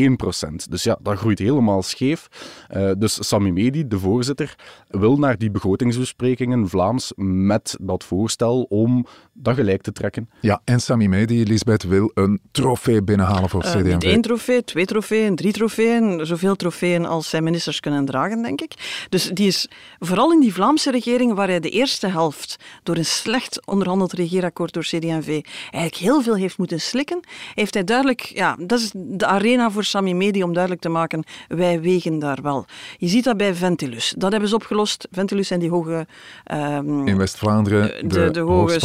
Dus 0.70 0.82
ja, 0.82 0.98
dat 1.02 1.18
groeit 1.18 1.38
helemaal 1.38 1.82
scheef. 1.82 2.28
Uh, 2.76 2.90
dus 2.98 3.28
Sami 3.28 3.52
Medi, 3.52 3.88
de 3.88 3.98
voorzitter, 3.98 4.54
wil 4.88 5.16
naar 5.16 5.38
die 5.38 5.50
begrotingsbesprekingen 5.50 6.68
Vlaams 6.68 7.12
met 7.16 7.76
dat 7.80 8.04
voorstel 8.04 8.62
om 8.62 9.06
dat 9.40 9.54
gelijk 9.54 9.82
te 9.82 9.92
trekken. 9.92 10.28
Ja, 10.40 10.60
en 10.64 10.80
Sami 10.80 11.08
Medi, 11.08 11.44
Lisbeth, 11.44 11.82
wil 11.82 12.10
een 12.14 12.40
trofee 12.50 13.02
binnenhalen 13.02 13.48
voor 13.48 13.64
uh, 13.64 13.70
CD&V. 13.70 13.92
Niet 13.92 14.04
één 14.04 14.20
trofee, 14.20 14.64
twee 14.64 14.86
trofeeën, 14.86 15.36
drie 15.36 15.52
trofeeën. 15.52 16.26
Zoveel 16.26 16.56
trofeeën 16.56 17.06
als 17.06 17.28
zijn 17.28 17.44
ministers 17.44 17.80
kunnen 17.80 18.04
dragen, 18.04 18.42
denk 18.42 18.60
ik. 18.60 19.06
Dus 19.08 19.30
die 19.32 19.46
is 19.46 19.68
vooral 19.98 20.32
in 20.32 20.40
die 20.40 20.54
Vlaamse 20.54 20.90
regering, 20.90 21.34
waar 21.34 21.48
hij 21.48 21.60
de 21.60 21.70
eerste 21.70 22.06
helft 22.06 22.56
door 22.82 22.96
een 22.96 23.04
slecht 23.04 23.66
onderhandeld 23.66 24.12
regeerakkoord 24.12 24.72
door 24.72 24.82
CD&V 24.82 25.40
eigenlijk 25.70 25.94
heel 25.94 26.22
veel 26.22 26.34
heeft 26.34 26.58
moeten 26.58 26.80
slikken, 26.80 27.20
heeft 27.54 27.74
hij 27.74 27.84
duidelijk, 27.84 28.20
ja, 28.20 28.56
dat 28.60 28.80
is 28.80 28.90
de 28.94 29.26
arena 29.26 29.70
voor 29.70 29.84
Sami 29.84 30.14
Medi 30.14 30.42
om 30.42 30.52
duidelijk 30.52 30.82
te 30.82 30.88
maken, 30.88 31.24
wij 31.48 31.80
wegen 31.80 32.18
daar 32.18 32.38
wel. 32.42 32.66
Je 32.96 33.08
ziet 33.08 33.24
dat 33.24 33.36
bij 33.36 33.54
Ventilus. 33.54 34.14
Dat 34.16 34.30
hebben 34.30 34.48
ze 34.48 34.54
opgelost. 34.54 35.08
Ventilus 35.10 35.48
zijn 35.48 35.60
die 35.60 35.70
hoge... 35.70 36.06
Um, 36.52 37.06
in 37.08 37.16
West-Vlaanderen, 37.16 38.08
de, 38.08 38.24
de, 38.24 38.30
de 38.30 38.40
hoge 38.40 38.78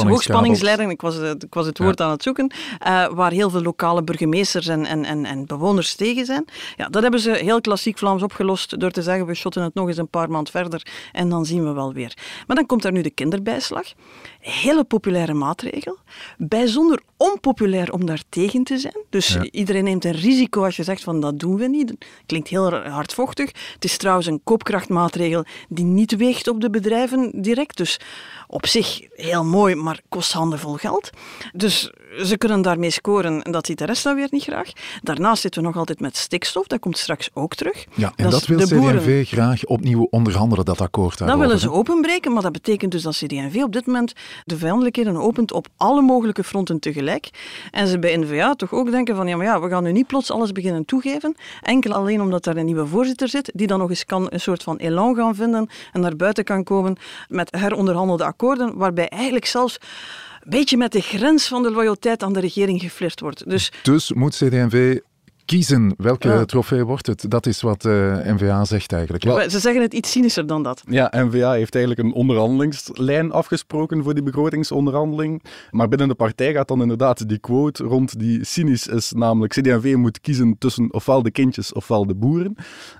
ik 0.89 1.01
was, 1.01 1.17
ik 1.17 1.53
was 1.53 1.65
het 1.65 1.77
woord 1.77 1.99
ja. 1.99 2.05
aan 2.05 2.11
het 2.11 2.23
zoeken, 2.23 2.51
uh, 2.87 3.07
waar 3.07 3.31
heel 3.31 3.49
veel 3.49 3.61
lokale 3.61 4.03
burgemeesters 4.03 4.67
en, 4.67 4.85
en, 4.85 5.05
en, 5.05 5.25
en 5.25 5.45
bewoners 5.45 5.95
tegen 5.95 6.25
zijn. 6.25 6.45
Ja, 6.77 6.87
dat 6.89 7.01
hebben 7.01 7.19
ze 7.19 7.31
heel 7.31 7.61
klassiek 7.61 7.97
Vlaams 7.97 8.23
opgelost 8.23 8.79
door 8.79 8.91
te 8.91 9.01
zeggen, 9.01 9.25
we 9.25 9.33
shotten 9.33 9.63
het 9.63 9.73
nog 9.73 9.87
eens 9.87 9.97
een 9.97 10.07
paar 10.07 10.29
maand 10.29 10.49
verder 10.49 10.85
en 11.11 11.29
dan 11.29 11.45
zien 11.45 11.63
we 11.63 11.71
wel 11.71 11.93
weer. 11.93 12.17
Maar 12.47 12.55
dan 12.55 12.65
komt 12.65 12.85
er 12.85 12.91
nu 12.91 13.01
de 13.01 13.09
kinderbijslag. 13.09 13.83
Hele 14.39 14.83
populaire 14.83 15.33
maatregel. 15.33 15.97
Bijzonder 16.37 17.01
onpopulair 17.17 17.93
om 17.93 18.05
daar 18.05 18.23
tegen 18.29 18.63
te 18.63 18.77
zijn. 18.77 18.97
Dus 19.09 19.27
ja. 19.27 19.43
iedereen 19.51 19.83
neemt 19.83 20.05
een 20.05 20.11
risico 20.11 20.63
als 20.63 20.75
je 20.75 20.83
zegt 20.83 21.03
van 21.03 21.19
dat 21.19 21.39
doen 21.39 21.57
we 21.57 21.67
niet. 21.67 21.93
Klinkt 22.25 22.47
heel 22.47 22.73
hardvochtig. 22.73 23.51
Het 23.73 23.83
is 23.83 23.97
trouwens 23.97 24.27
een 24.27 24.41
koopkrachtmaatregel 24.43 25.45
die 25.69 25.85
niet 25.85 26.15
weegt 26.15 26.47
op 26.47 26.61
de 26.61 26.69
bedrijven 26.69 27.41
direct. 27.41 27.77
Dus 27.77 27.99
op 28.53 28.67
zich 28.67 29.01
heel 29.13 29.43
mooi, 29.43 29.75
maar 29.75 30.01
kost 30.09 30.31
handenvol 30.31 30.73
geld. 30.73 31.09
Dus 31.53 31.91
ze 32.17 32.37
kunnen 32.37 32.61
daarmee 32.61 32.89
scoren 32.89 33.43
en 33.43 33.51
dat 33.51 33.65
ziet 33.65 33.77
de 33.77 33.85
rest 33.85 34.03
dan 34.03 34.15
weer 34.15 34.27
niet 34.29 34.43
graag. 34.43 34.71
Daarnaast 35.01 35.41
zitten 35.41 35.61
we 35.61 35.67
nog 35.67 35.77
altijd 35.77 35.99
met 35.99 36.17
stikstof, 36.17 36.67
dat 36.67 36.79
komt 36.79 36.97
straks 36.97 37.29
ook 37.33 37.55
terug. 37.55 37.85
Ja, 37.95 38.13
en 38.15 38.29
dat, 38.29 38.45
dat 38.47 38.69
wil 38.69 38.89
CD&V 38.89 39.27
graag 39.27 39.65
opnieuw 39.65 40.07
onderhandelen, 40.09 40.65
dat 40.65 40.81
akkoord 40.81 41.17
daarover. 41.17 41.39
Dat 41.39 41.47
willen 41.47 41.61
ze 41.61 41.77
openbreken, 41.77 42.33
maar 42.33 42.41
dat 42.41 42.51
betekent 42.51 42.91
dus 42.91 43.01
dat 43.01 43.15
CD&V 43.15 43.61
op 43.63 43.73
dit 43.73 43.85
moment 43.85 44.13
de 44.43 44.57
vijandelijkheden 44.57 45.17
opent 45.17 45.51
op 45.51 45.67
alle 45.77 46.01
mogelijke 46.01 46.43
fronten 46.43 46.79
tegelijk. 46.79 47.29
En 47.71 47.87
ze 47.87 47.99
bij 47.99 48.17
N-VA 48.17 48.53
toch 48.53 48.71
ook 48.73 48.91
denken 48.91 49.15
van, 49.15 49.27
ja, 49.27 49.35
maar 49.37 49.45
ja, 49.45 49.61
we 49.61 49.69
gaan 49.69 49.83
nu 49.83 49.91
niet 49.91 50.07
plots 50.07 50.31
alles 50.31 50.51
beginnen 50.51 50.85
toegeven, 50.85 51.35
enkel 51.61 51.93
alleen 51.93 52.21
omdat 52.21 52.43
daar 52.43 52.55
een 52.55 52.65
nieuwe 52.65 52.87
voorzitter 52.87 53.29
zit, 53.29 53.51
die 53.53 53.67
dan 53.67 53.79
nog 53.79 53.89
eens 53.89 54.05
kan 54.05 54.27
een 54.29 54.39
soort 54.39 54.63
van 54.63 54.77
elan 54.77 55.15
gaan 55.15 55.35
vinden 55.35 55.69
en 55.91 56.01
naar 56.01 56.15
buiten 56.15 56.43
kan 56.43 56.63
komen 56.63 56.95
met 57.27 57.55
heronderhandelde 57.57 58.23
akkoorden, 58.23 58.77
waarbij 58.77 59.07
eigenlijk 59.09 59.45
zelfs 59.45 59.77
beetje 60.45 60.77
met 60.77 60.91
de 60.91 61.01
grens 61.01 61.47
van 61.47 61.63
de 61.63 61.71
loyaliteit 61.71 62.23
aan 62.23 62.33
de 62.33 62.39
regering 62.39 62.81
geflirt 62.81 63.19
wordt. 63.19 63.49
Dus, 63.49 63.71
dus 63.83 64.13
moet 64.13 64.35
CD&V 64.35 64.99
kiezen 65.45 65.93
welke 65.97 66.45
trofee 66.45 66.83
wordt 66.83 67.07
het. 67.07 67.25
Dat 67.31 67.45
is 67.45 67.61
wat 67.61 67.85
uh, 67.85 68.29
eh, 68.29 68.35
NVA 68.35 68.65
zegt 68.65 68.91
eigenlijk. 68.91 69.51
Ze 69.51 69.59
zeggen 69.59 69.81
het 69.81 69.93
iets 69.93 70.11
cynischer 70.11 70.47
dan 70.47 70.63
dat. 70.63 70.83
Ja, 70.89 71.13
NVA 71.15 71.51
heeft 71.51 71.75
eigenlijk 71.75 72.07
een 72.07 72.13
onderhandelingslijn 72.13 73.31
afgesproken 73.31 74.03
voor 74.03 74.13
die 74.13 74.23
begrotingsonderhandeling. 74.23 75.43
Maar 75.71 75.87
binnen 75.87 76.07
de 76.07 76.15
partij 76.15 76.53
gaat 76.53 76.67
dan 76.67 76.81
inderdaad 76.81 77.29
die 77.29 77.37
quote 77.37 77.83
rond 77.83 78.19
die 78.19 78.45
cynisch 78.45 78.87
is, 78.87 79.11
namelijk 79.11 79.53
CD&V 79.53 79.95
moet 79.95 80.21
kiezen 80.21 80.55
tussen 80.57 80.93
ofwel 80.93 81.23
de 81.23 81.31
kindjes 81.31 81.73
ofwel 81.73 82.05
de 82.05 82.15
boeren. 82.15 82.55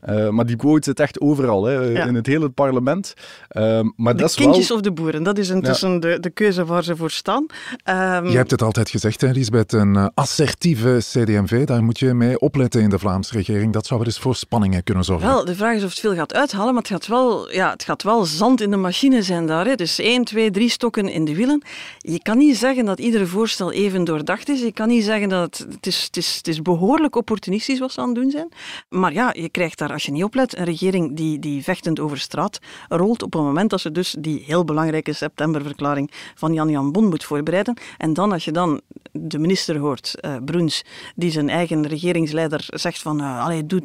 Uh, 0.10 0.30
maar 0.30 0.46
die 0.46 0.56
quote 0.56 0.84
zit 0.84 1.00
echt 1.00 1.22
overal, 1.22 1.64
hè, 1.64 2.08
in 2.08 2.16
het 2.16 2.26
hele 2.26 2.50
parlement. 2.50 3.14
Uh, 3.52 3.80
maar 3.96 4.14
de 4.14 4.20
dat 4.20 4.30
is 4.30 4.36
kindjes 4.36 4.68
wel... 4.68 4.78
of 4.78 4.84
de 4.84 4.92
boeren, 4.92 5.24
dat 5.24 5.38
is 5.38 5.50
intussen 5.50 6.00
de, 6.00 6.20
de 6.20 6.30
keuze 6.30 6.66
waar 6.66 6.84
ze 6.84 6.96
voor 6.96 7.12
staan. 7.12 7.46
Um... 7.90 8.28
Je 8.28 8.38
hebt 8.38 8.52
het 8.52 8.62
altijd 8.62 8.90
gezegd, 8.90 9.22
hè, 9.22 9.32
Lisbeth, 9.32 9.74
een 9.74 10.12
assertieve 10.14 10.98
CD&V, 11.00 11.66
daar 11.66 11.84
moet 11.84 12.00
je 12.00 12.14
mee 12.14 12.33
opletten 12.40 12.82
in 12.82 12.90
de 12.90 13.00
Vlaamse 13.00 13.34
regering. 13.34 13.74
Dat 13.74 13.86
zou 13.86 14.00
wel 14.00 14.08
eens 14.08 14.20
voor 14.20 14.36
spanningen 14.36 14.84
kunnen 14.84 15.04
zorgen. 15.04 15.28
Wel, 15.28 15.46
de 15.46 15.56
vraag 15.56 15.76
is 15.76 15.84
of 15.84 15.90
het 15.90 16.00
veel 16.00 16.16
gaat 16.16 16.34
uithalen, 16.34 16.74
maar 16.74 16.82
het 16.82 16.92
gaat 16.92 17.08
wel, 17.08 17.52
ja, 17.52 17.70
het 17.70 17.84
gaat 17.84 18.04
wel 18.04 18.26
zand 18.26 18.62
in 18.62 18.72
de 18.72 18.78
machine 18.78 19.22
zijn 19.22 19.48
daar. 19.48 19.66
Hè. 19.66 19.76
Dus 19.76 20.00
één, 20.00 20.24
twee, 20.24 20.52
drie 20.52 20.70
stokken 20.70 21.10
in 21.10 21.26
de 21.26 21.36
wielen. 21.36 21.62
Je 21.98 22.22
kan 22.22 22.38
niet 22.38 22.58
zeggen 22.58 22.86
dat 22.86 23.00
ieder 23.00 23.28
voorstel 23.28 23.72
even 23.72 24.04
doordacht 24.04 24.50
is. 24.50 24.62
Je 24.62 24.72
kan 24.72 24.88
niet 24.88 25.04
zeggen 25.04 25.30
dat 25.30 25.44
het, 25.44 25.74
het, 25.74 25.88
is, 25.88 26.04
het, 26.04 26.18
is, 26.18 26.36
het 26.36 26.48
is 26.48 26.62
behoorlijk 26.62 27.16
opportunistisch 27.16 27.80
wat 27.80 27.92
ze 27.92 28.00
aan 28.02 28.08
het 28.08 28.16
doen 28.16 28.32
zijn. 28.32 28.50
Maar 28.90 29.14
ja, 29.14 29.34
je 29.38 29.50
krijgt 29.50 29.78
daar, 29.78 29.92
als 29.92 30.04
je 30.04 30.12
niet 30.12 30.24
oplet, 30.24 30.58
een 30.58 30.66
regering 30.66 31.16
die, 31.16 31.40
die 31.40 31.64
vechtend 31.64 32.00
over 32.00 32.20
straat 32.20 32.60
rolt 32.90 33.24
op 33.24 33.34
een 33.34 33.44
moment 33.44 33.70
dat 33.70 33.82
ze 33.82 33.92
dus 33.92 34.16
die 34.20 34.44
heel 34.46 34.64
belangrijke 34.64 35.14
septemberverklaring 35.14 36.12
van 36.36 36.54
Jan-Jan 36.54 36.92
Bon 36.92 37.10
moet 37.10 37.24
voorbereiden. 37.24 37.78
En 37.98 38.14
dan, 38.14 38.32
als 38.32 38.46
je 38.46 38.52
dan 38.52 38.82
de 39.12 39.40
minister 39.40 39.78
hoort, 39.78 40.16
Bruns, 40.46 40.84
die 41.16 41.32
zijn 41.32 41.50
eigen 41.50 41.88
regering 41.88 42.23
regeringsleider 42.24 42.80
zegt 42.80 43.02
van 43.02 43.22
uh, 43.22 43.44
allee, 43.44 43.66
doe, 43.66 43.82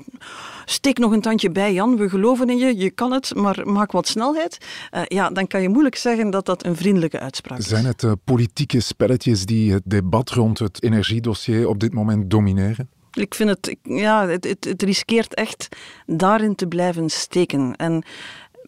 steek 0.64 0.98
nog 0.98 1.12
een 1.12 1.20
tandje 1.20 1.50
bij 1.50 1.72
Jan, 1.72 1.96
we 1.96 2.08
geloven 2.08 2.50
in 2.50 2.58
je, 2.58 2.76
je 2.76 2.90
kan 2.90 3.12
het, 3.12 3.34
maar 3.34 3.68
maak 3.68 3.92
wat 3.92 4.08
snelheid. 4.08 4.58
Uh, 4.94 5.02
ja, 5.04 5.30
dan 5.30 5.46
kan 5.46 5.62
je 5.62 5.68
moeilijk 5.68 5.96
zeggen 5.96 6.30
dat 6.30 6.46
dat 6.46 6.64
een 6.64 6.76
vriendelijke 6.76 7.20
uitspraak 7.20 7.58
is. 7.58 7.68
Zijn 7.68 7.84
het 7.84 8.02
uh, 8.02 8.12
politieke 8.24 8.80
spelletjes 8.80 9.46
die 9.46 9.72
het 9.72 9.82
debat 9.84 10.30
rond 10.30 10.58
het 10.58 10.82
energiedossier 10.82 11.68
op 11.68 11.80
dit 11.80 11.92
moment 11.92 12.30
domineren? 12.30 12.88
Ik 13.12 13.34
vind 13.34 13.48
het, 13.48 13.76
ja, 13.82 14.28
het, 14.28 14.44
het, 14.44 14.64
het 14.64 14.82
riskeert 14.82 15.34
echt 15.34 15.68
daarin 16.06 16.54
te 16.54 16.66
blijven 16.66 17.10
steken. 17.10 17.76
En 17.76 18.04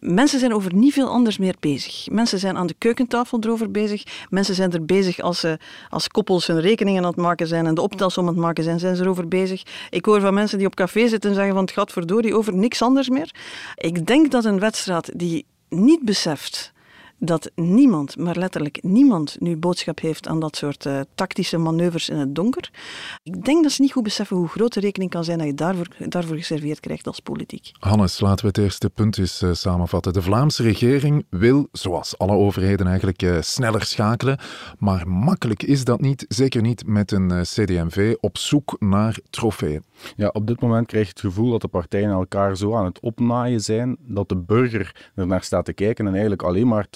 Mensen 0.01 0.39
zijn 0.39 0.53
over 0.53 0.73
niet 0.73 0.93
veel 0.93 1.07
anders 1.07 1.37
meer 1.37 1.55
bezig. 1.59 2.07
Mensen 2.09 2.39
zijn 2.39 2.57
aan 2.57 2.67
de 2.67 2.75
keukentafel 2.77 3.39
erover 3.41 3.71
bezig. 3.71 4.03
Mensen 4.29 4.55
zijn 4.55 4.71
er 4.71 4.85
bezig 4.85 5.19
als 5.19 5.39
ze 5.39 5.57
als 5.89 6.07
koppels 6.07 6.47
hun 6.47 6.59
rekeningen 6.59 7.03
aan 7.03 7.09
het 7.09 7.19
maken 7.19 7.47
zijn 7.47 7.65
en 7.65 7.75
de 7.75 7.81
optelsom 7.81 8.27
aan 8.27 8.33
het 8.33 8.41
maken 8.41 8.63
zijn, 8.63 8.79
zijn 8.79 8.95
ze 8.95 9.03
erover 9.03 9.27
bezig. 9.27 9.63
Ik 9.89 10.05
hoor 10.05 10.21
van 10.21 10.33
mensen 10.33 10.57
die 10.57 10.67
op 10.67 10.75
café 10.75 11.07
zitten 11.07 11.29
en 11.29 11.35
zeggen 11.35 11.53
van 11.53 11.63
het 11.63 11.73
gaat 11.73 11.91
verdorie 11.91 12.35
over 12.35 12.53
niks 12.53 12.81
anders 12.81 13.09
meer. 13.09 13.31
Ik 13.75 14.07
denk 14.07 14.31
dat 14.31 14.45
een 14.45 14.59
wedstrijd 14.59 15.19
die 15.19 15.45
niet 15.69 16.01
beseft 16.01 16.73
dat 17.23 17.51
niemand, 17.55 18.17
maar 18.17 18.37
letterlijk 18.37 18.83
niemand, 18.83 19.35
nu 19.39 19.57
boodschap 19.57 19.99
heeft 19.99 20.27
aan 20.27 20.39
dat 20.39 20.55
soort 20.55 20.85
uh, 20.85 20.99
tactische 21.15 21.57
manoeuvres 21.57 22.09
in 22.09 22.17
het 22.17 22.35
donker. 22.35 22.69
Ik 23.23 23.45
denk 23.45 23.63
dat 23.63 23.71
ze 23.71 23.81
niet 23.81 23.91
goed 23.91 24.03
beseffen 24.03 24.37
hoe 24.37 24.47
groot 24.47 24.73
de 24.73 24.79
rekening 24.79 25.11
kan 25.11 25.23
zijn 25.23 25.37
dat 25.37 25.47
je 25.47 25.53
daarvoor, 25.53 25.87
daarvoor 25.97 26.35
geserveerd 26.35 26.79
krijgt 26.79 27.07
als 27.07 27.19
politiek. 27.19 27.71
Hannes, 27.79 28.19
laten 28.19 28.41
we 28.41 28.47
het 28.47 28.57
eerste 28.57 28.89
punt 28.89 29.17
eens 29.17 29.41
uh, 29.41 29.53
samenvatten. 29.53 30.13
De 30.13 30.21
Vlaamse 30.21 30.63
regering 30.63 31.25
wil, 31.29 31.67
zoals 31.71 32.17
alle 32.17 32.35
overheden 32.35 32.87
eigenlijk, 32.87 33.21
uh, 33.21 33.37
sneller 33.41 33.85
schakelen. 33.85 34.39
Maar 34.79 35.07
makkelijk 35.07 35.63
is 35.63 35.83
dat 35.83 36.01
niet, 36.01 36.25
zeker 36.27 36.61
niet 36.61 36.85
met 36.85 37.11
een 37.11 37.41
CD&V 37.41 38.15
op 38.19 38.37
zoek 38.37 38.75
naar 38.79 39.19
trofeeën. 39.29 39.83
Ja, 40.15 40.27
op 40.27 40.47
dit 40.47 40.61
moment 40.61 40.87
krijg 40.87 41.05
je 41.05 41.11
het 41.11 41.19
gevoel 41.19 41.51
dat 41.51 41.61
de 41.61 41.67
partijen 41.67 42.09
elkaar 42.09 42.57
zo 42.57 42.75
aan 42.75 42.85
het 42.85 42.99
opnaaien 42.99 43.61
zijn 43.61 43.97
dat 43.99 44.29
de 44.29 44.37
burger 44.37 45.09
er 45.15 45.27
naar 45.27 45.43
staat 45.43 45.65
te 45.65 45.73
kijken 45.73 46.05
en 46.05 46.11
eigenlijk 46.11 46.43
alleen 46.43 46.67
maar 46.67 46.89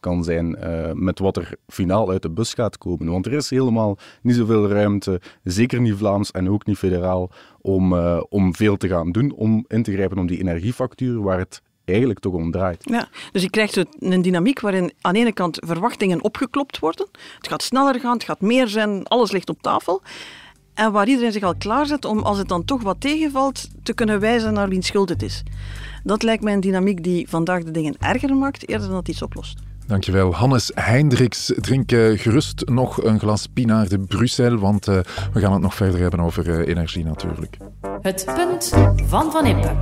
kan 0.00 0.24
zijn 0.24 0.56
uh, 0.58 0.92
met 0.92 1.18
wat 1.18 1.36
er 1.36 1.56
finaal 1.66 2.10
uit 2.10 2.22
de 2.22 2.30
bus 2.30 2.54
gaat 2.54 2.78
komen. 2.78 3.10
Want 3.10 3.26
er 3.26 3.32
is 3.32 3.50
helemaal 3.50 3.98
niet 4.22 4.36
zoveel 4.36 4.68
ruimte, 4.68 5.20
zeker 5.42 5.80
niet 5.80 5.96
Vlaams 5.96 6.30
en 6.30 6.50
ook 6.50 6.66
niet 6.66 6.78
federaal, 6.78 7.30
om, 7.60 7.92
uh, 7.92 8.22
om 8.28 8.54
veel 8.54 8.76
te 8.76 8.88
gaan 8.88 9.12
doen, 9.12 9.32
om 9.32 9.64
in 9.68 9.82
te 9.82 9.92
grijpen 9.92 10.18
om 10.18 10.26
die 10.26 10.38
energiefactuur, 10.38 11.22
waar 11.22 11.38
het 11.38 11.62
eigenlijk 11.84 12.18
toch 12.18 12.32
om 12.32 12.50
draait. 12.50 12.82
Ja, 12.90 13.08
dus 13.32 13.42
je 13.42 13.50
krijgt 13.50 13.84
een 13.98 14.22
dynamiek 14.22 14.60
waarin 14.60 14.92
aan 15.00 15.12
de 15.12 15.18
ene 15.18 15.32
kant 15.32 15.58
verwachtingen 15.66 16.24
opgeklopt 16.24 16.78
worden. 16.78 17.08
Het 17.36 17.48
gaat 17.48 17.62
sneller 17.62 18.00
gaan, 18.00 18.12
het 18.12 18.24
gaat 18.24 18.40
meer 18.40 18.68
zijn, 18.68 19.06
alles 19.06 19.30
ligt 19.30 19.48
op 19.48 19.62
tafel. 19.62 20.02
En 20.74 20.92
waar 20.92 21.08
iedereen 21.08 21.32
zich 21.32 21.42
al 21.42 21.54
klaarzet 21.58 22.04
om, 22.04 22.18
als 22.18 22.38
het 22.38 22.48
dan 22.48 22.64
toch 22.64 22.82
wat 22.82 23.00
tegenvalt, 23.00 23.68
te 23.82 23.94
kunnen 23.94 24.20
wijzen 24.20 24.52
naar 24.52 24.68
wiens 24.68 24.86
schuld 24.86 25.08
het 25.08 25.22
is. 25.22 25.42
Dat 26.06 26.22
lijkt 26.22 26.42
mij 26.42 26.52
een 26.52 26.60
dynamiek 26.60 27.02
die 27.02 27.28
vandaag 27.28 27.62
de 27.62 27.70
dingen 27.70 27.96
erger 27.98 28.36
maakt, 28.36 28.68
eerder 28.68 28.86
dan 28.86 28.96
dat 28.96 29.08
iets 29.08 29.22
oplost. 29.22 29.58
Dankjewel. 29.86 30.34
Hannes 30.34 30.70
Hendricks, 30.74 31.52
drink 31.56 31.92
uh, 31.92 32.18
gerust 32.18 32.68
nog 32.68 33.04
een 33.04 33.18
glas 33.18 33.46
Pinaar 33.46 33.88
de 33.88 33.98
Brussel, 33.98 34.56
want 34.58 34.88
uh, 34.88 34.98
we 35.32 35.40
gaan 35.40 35.52
het 35.52 35.62
nog 35.62 35.74
verder 35.74 36.00
hebben 36.00 36.20
over 36.20 36.46
uh, 36.46 36.68
energie 36.68 37.04
natuurlijk. 37.04 37.56
Het 38.00 38.24
punt 38.34 38.72
van 39.06 39.30
Van 39.32 39.46
Impe. 39.46 39.74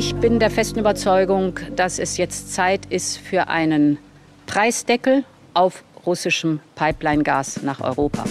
Ich 0.00 0.14
bin 0.14 0.38
der 0.38 0.50
festen 0.50 0.78
Überzeugung, 0.78 1.60
dass 1.76 1.98
es 1.98 2.16
jetzt 2.16 2.54
Zeit 2.54 2.86
ist 2.86 3.18
für 3.18 3.48
einen 3.48 3.98
Preisdeckel 4.46 5.24
auf 5.52 5.84
russischem 6.06 6.60
Pipeline-Gas 6.74 7.62
nach 7.64 7.82
Europa. 7.82 8.24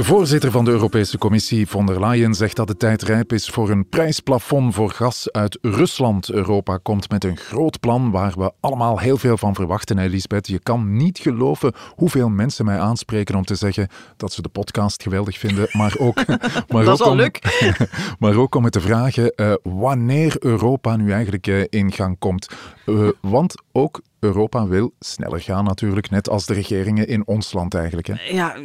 De 0.00 0.06
voorzitter 0.06 0.50
van 0.50 0.64
de 0.64 0.70
Europese 0.70 1.18
Commissie, 1.18 1.66
von 1.66 1.86
der 1.86 2.00
Leyen, 2.00 2.34
zegt 2.34 2.56
dat 2.56 2.66
de 2.66 2.76
tijd 2.76 3.02
rijp 3.02 3.32
is 3.32 3.48
voor 3.48 3.70
een 3.70 3.88
prijsplafond 3.88 4.74
voor 4.74 4.90
gas 4.90 5.32
uit 5.32 5.58
Rusland. 5.62 6.30
Europa 6.30 6.76
komt 6.76 7.10
met 7.10 7.24
een 7.24 7.36
groot 7.36 7.80
plan 7.80 8.10
waar 8.10 8.32
we 8.36 8.52
allemaal 8.60 8.98
heel 8.98 9.16
veel 9.16 9.36
van 9.36 9.54
verwachten, 9.54 9.98
Elisabeth. 9.98 10.46
Je 10.46 10.58
kan 10.58 10.96
niet 10.96 11.18
geloven 11.18 11.72
hoeveel 11.94 12.28
mensen 12.28 12.64
mij 12.64 12.78
aanspreken 12.78 13.34
om 13.34 13.44
te 13.44 13.54
zeggen 13.54 13.88
dat 14.16 14.32
ze 14.32 14.42
de 14.42 14.48
podcast 14.48 15.02
geweldig 15.02 15.38
vinden, 15.38 15.68
maar 15.72 15.94
ook, 15.98 16.16
maar 16.72 16.84
dat 16.84 17.02
ook, 17.02 17.10
om, 17.10 17.30
maar 18.18 18.36
ook 18.36 18.54
om 18.54 18.64
het 18.64 18.72
te 18.72 18.80
vragen 18.80 19.32
uh, 19.36 19.52
wanneer 19.62 20.36
Europa 20.38 20.96
nu 20.96 21.12
eigenlijk 21.12 21.46
uh, 21.46 21.64
in 21.68 21.92
gang 21.92 22.18
komt. 22.18 22.48
Uh, 22.86 23.08
want 23.20 23.54
ook 23.72 24.00
Europa 24.20 24.66
wil 24.66 24.92
sneller 24.98 25.40
gaan 25.40 25.64
natuurlijk, 25.64 26.10
net 26.10 26.28
als 26.28 26.46
de 26.46 26.54
regeringen 26.54 27.06
in 27.06 27.26
ons 27.26 27.52
land 27.52 27.74
eigenlijk. 27.74 28.06
Hè? 28.06 28.14
Ja, 28.30 28.56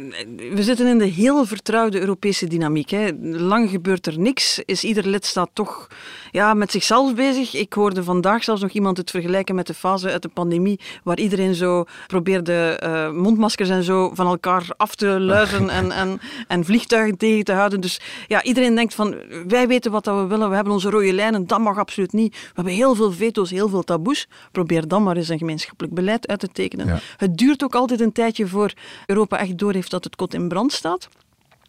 we 0.54 0.62
zitten 0.62 0.86
in 0.86 0.98
de 0.98 1.04
heel 1.04 1.44
vertrouwde 1.44 2.00
Europese 2.00 2.46
dynamiek. 2.46 2.90
Hè. 2.90 3.10
Lang 3.20 3.70
gebeurt 3.70 4.06
er 4.06 4.18
niks, 4.18 4.62
is 4.64 4.84
ieder 4.84 5.06
lidstaat 5.06 5.50
toch 5.52 5.88
ja, 6.30 6.54
met 6.54 6.70
zichzelf 6.70 7.14
bezig. 7.14 7.54
Ik 7.54 7.72
hoorde 7.72 8.04
vandaag 8.04 8.44
zelfs 8.44 8.62
nog 8.62 8.70
iemand 8.70 8.96
het 8.96 9.10
vergelijken 9.10 9.54
met 9.54 9.66
de 9.66 9.74
fase 9.74 10.10
uit 10.10 10.22
de 10.22 10.28
pandemie, 10.28 10.80
waar 11.02 11.18
iedereen 11.18 11.54
zo 11.54 11.84
probeerde 12.06 12.80
uh, 12.84 13.10
mondmaskers 13.10 13.68
en 13.68 13.82
zo 13.82 14.10
van 14.14 14.26
elkaar 14.26 14.68
af 14.76 14.94
te 14.94 15.20
luizen 15.20 15.70
en, 15.78 15.90
en, 15.90 16.20
en 16.48 16.64
vliegtuigen 16.64 17.16
tegen 17.18 17.44
te 17.44 17.52
houden. 17.52 17.80
Dus 17.80 18.00
ja, 18.26 18.42
iedereen 18.42 18.74
denkt 18.74 18.94
van, 18.94 19.16
wij 19.46 19.68
weten 19.68 19.92
wat 19.92 20.06
we 20.06 20.26
willen, 20.26 20.48
we 20.48 20.54
hebben 20.54 20.72
onze 20.72 20.90
rode 20.90 21.12
lijnen, 21.12 21.46
dat 21.46 21.58
mag 21.58 21.78
absoluut 21.78 22.12
niet. 22.12 22.32
We 22.34 22.52
hebben 22.54 22.72
heel 22.72 22.94
veel 22.94 23.12
veto's, 23.12 23.50
heel 23.50 23.68
veel 23.68 23.82
taboes. 23.82 24.28
Probeer 24.52 24.88
dan 24.88 25.02
maar 25.02 25.16
eens 25.16 25.28
een 25.28 25.38
gemeenschappelijk 25.46 25.94
beleid 25.94 26.28
uit 26.28 26.40
te 26.40 26.48
tekenen. 26.48 27.00
Het 27.16 27.36
duurt 27.36 27.64
ook 27.64 27.74
altijd 27.74 28.00
een 28.00 28.12
tijdje 28.12 28.46
voor 28.46 28.72
Europa 29.06 29.38
echt 29.38 29.58
doorheeft 29.58 29.90
dat 29.90 30.04
het 30.04 30.16
kot 30.16 30.34
in 30.34 30.48
brand 30.48 30.72
staat. 30.72 31.08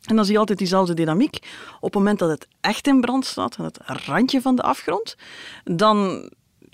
En 0.05 0.15
dan 0.15 0.25
zie 0.25 0.34
je 0.34 0.39
altijd 0.39 0.57
diezelfde 0.57 0.93
dynamiek. 0.93 1.36
Op 1.75 1.84
het 1.84 1.93
moment 1.93 2.19
dat 2.19 2.29
het 2.29 2.48
echt 2.62 2.88
in 2.88 3.01
brand 3.01 3.25
staat, 3.25 3.55
aan 3.60 3.65
het 3.65 3.79
randje 3.84 4.41
van 4.41 4.55
de 4.55 4.62
afgrond, 4.62 5.15
dan 5.63 6.29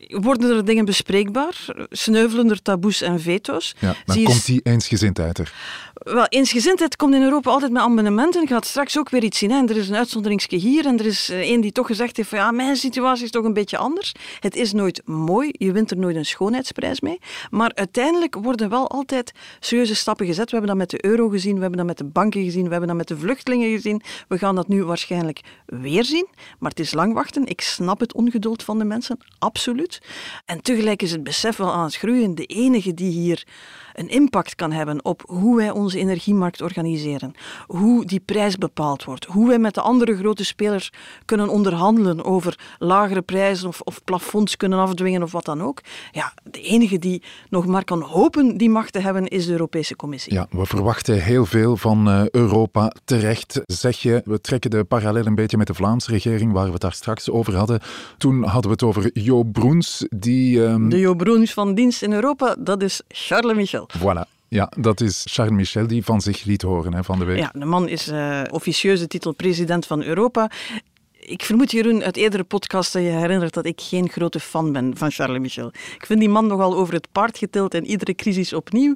worden 0.08 0.56
er 0.56 0.66
dingen 0.66 0.86
bespreekbaar, 0.86 1.66
sneuvelen 1.90 2.50
er 2.50 2.62
taboes 2.62 3.02
en 3.02 3.20
veto's. 3.20 3.76
Ja, 3.80 3.96
dan 4.06 4.24
komt 4.24 4.46
die 4.46 4.62
eensgezindheid 4.64 5.38
er. 5.38 5.54
Wel, 5.94 6.26
eensgezindheid 6.26 6.96
komt 6.96 7.14
in 7.14 7.22
Europa 7.22 7.50
altijd 7.50 7.72
met 7.72 7.82
amendementen. 7.82 8.42
Je 8.42 8.48
gaat 8.48 8.66
straks 8.66 8.98
ook 8.98 9.10
weer 9.10 9.24
iets 9.24 9.38
zien. 9.38 9.52
Hè. 9.52 9.64
er 9.68 9.78
is 9.78 9.90
een 9.90 9.96
uitzonderingsje 9.96 10.56
hier 10.56 10.86
en 10.86 11.00
er 11.00 11.06
is 11.06 11.28
een 11.28 11.56
eh, 11.56 11.62
die 11.62 11.72
toch 11.72 11.88
gezegd 11.88 12.18
heeft 12.18 12.30
van 12.30 12.38
ja, 12.38 12.52
mijn 12.52 12.76
situatie 12.76 13.24
is 13.24 13.32
toch 13.32 13.46
een 13.46 13.54
beetje 13.54 13.78
anders. 13.78 14.12
Het 14.40 14.56
is 14.56 14.74
nooit 14.74 15.02
mooi, 15.06 15.50
je 15.52 15.72
wint 15.72 15.92
er 15.92 15.98
nooit 15.98 16.16
een 16.16 16.26
schoonheidsprijs 16.26 17.02
mee. 17.02 17.20
Maar 17.50 17.72
uiteindelijk 17.74 18.36
worden 18.36 18.70
wel 18.70 18.90
altijd 18.90 19.32
serieuze 19.60 19.96
stappen 19.96 20.26
gezet. 20.26 20.46
We 20.46 20.58
hebben 20.58 20.78
dat 20.78 20.78
met 20.78 20.90
de 20.90 21.06
euro 21.06 21.30
gezien, 21.30 21.56
we 21.56 21.62
hebben 21.62 21.78
dat 21.78 21.88
met 21.88 21.98
de 21.98 22.04
banken 22.04 22.44
gezien, 22.44 22.64
we 22.64 22.70
hebben 22.70 22.88
dat 22.88 22.98
met 22.98 23.08
de 23.08 23.18
vluchtelingen 23.18 23.70
gezien. 23.70 24.02
We 24.28 24.38
gaan 24.38 24.56
dat 24.56 24.68
nu 24.68 24.84
waarschijnlijk 24.84 25.42
weer 25.66 26.06
zien. 26.06 26.28
Maar 26.60 26.70
het 26.70 26.80
is 26.80 26.94
lang 26.94 27.14
wachten. 27.14 27.46
Ik 27.46 27.62
snap 27.62 28.00
het 28.00 28.14
ongeduld 28.14 28.64
van 28.64 28.80
de 28.80 28.86
mensen, 28.86 29.18
absoluut. 29.40 29.93
En 30.46 30.62
tegelijk 30.62 31.02
is 31.02 31.12
het 31.12 31.24
besef 31.24 31.58
wel 31.58 31.72
aan 31.72 31.84
het 31.84 31.96
groeien. 31.96 32.36
De 32.36 32.46
enige 32.46 32.94
die 32.94 33.12
hier 33.12 33.44
een 33.94 34.10
impact 34.10 34.56
kan 34.56 34.72
hebben 34.72 35.06
op 35.06 35.24
hoe 35.26 35.56
wij 35.56 35.72
onze 35.72 36.00
energiemarkt 36.00 36.62
organiseren, 36.62 37.34
hoe 37.68 38.06
die 38.06 38.20
prijs 38.20 38.58
bepaald 38.58 39.04
wordt, 39.04 39.26
hoe 39.26 39.48
wij 39.48 39.60
met 39.60 39.74
de 39.74 39.82
andere 39.82 40.16
grote 40.16 40.46
spelers 40.46 40.92
kunnen 41.26 41.50
onderhandelen 41.50 42.26
over 42.26 42.60
lagere 42.78 43.22
prijzen 43.22 43.68
of, 43.68 43.82
of 43.82 44.04
plafonds 44.04 44.58
kunnen 44.58 44.80
afdwingen 44.80 45.24
of 45.24 45.32
wat 45.32 45.46
dan 45.46 45.62
ook. 45.62 45.82
Ja, 46.12 46.34
de 46.44 46.62
enige 46.62 47.00
die 47.00 47.24
nog 47.50 47.66
maar 47.66 47.84
kan 47.84 48.02
hopen 48.02 48.58
die 48.58 48.70
macht 48.70 48.94
te 48.94 49.00
hebben 49.00 49.28
is 49.28 49.46
de 49.46 49.52
Europese 49.52 49.96
Commissie. 49.96 50.34
Ja, 50.34 50.48
we 50.50 50.66
verwachten 50.66 51.22
heel 51.22 51.46
veel 51.46 51.78
van 51.78 52.08
uh, 52.10 52.30
Europa 52.30 52.94
terecht. 53.06 53.62
Zeg 53.66 53.98
je, 53.98 54.22
we 54.26 54.42
trekken 54.42 54.70
de 54.70 54.84
parallel 54.84 55.26
een 55.26 55.36
beetje 55.36 55.58
met 55.58 55.68
de 55.68 55.74
Vlaamse 55.74 56.12
regering 56.12 56.52
waar 56.52 56.66
we 56.66 56.72
het 56.72 56.82
daar 56.82 56.94
straks 56.94 57.30
over 57.30 57.56
hadden. 57.56 57.80
Toen 58.18 58.44
hadden 58.44 58.64
we 58.64 58.70
het 58.70 58.84
over 58.84 59.10
Jo 59.14 59.44
Broens, 59.44 60.06
die... 60.10 60.60
Um... 60.60 60.90
De 60.90 61.00
Jo 61.00 61.14
Broens 61.16 61.54
van 61.54 61.74
dienst 61.74 62.02
in 62.02 62.14
Europa, 62.14 62.56
dat 62.60 62.84
is 62.84 63.02
Charles 63.08 63.56
Michel. 63.56 63.83
Voilà. 63.98 64.32
Ja, 64.48 64.72
dat 64.78 65.02
is 65.02 65.26
Charles 65.30 65.56
Michel 65.56 65.88
die 65.88 66.04
van 66.04 66.22
zich 66.22 66.44
liet 66.44 66.62
horen 66.62 66.94
hè, 66.94 67.04
van 67.04 67.20
de 67.20 67.26
week. 67.26 67.38
Ja, 67.38 67.52
de 67.54 67.66
man 67.66 67.88
is 67.88 68.08
uh, 68.08 68.42
officieuze 68.50 69.08
titel 69.08 69.34
president 69.34 69.86
van 69.86 70.04
Europa. 70.04 70.50
Ik 71.26 71.44
vermoed, 71.44 71.72
Jeroen, 71.72 72.04
uit 72.04 72.18
eerdere 72.18 72.44
podcasts 72.44 72.94
dat 72.94 73.02
je 73.02 73.10
herinnert 73.10 73.54
dat 73.54 73.66
ik 73.66 73.82
geen 73.82 74.10
grote 74.10 74.40
fan 74.40 74.72
ben 74.72 74.98
van 74.98 75.12
Charles 75.12 75.40
Michel. 75.40 75.68
Ik 75.68 76.06
vind 76.06 76.20
die 76.20 76.30
man 76.30 76.48
nogal 76.48 76.76
over 76.76 76.94
het 76.94 77.08
paard 77.12 77.38
getild 77.38 77.74
en 77.74 77.86
iedere 77.86 78.16
crisis 78.16 78.54
opnieuw. 78.54 78.96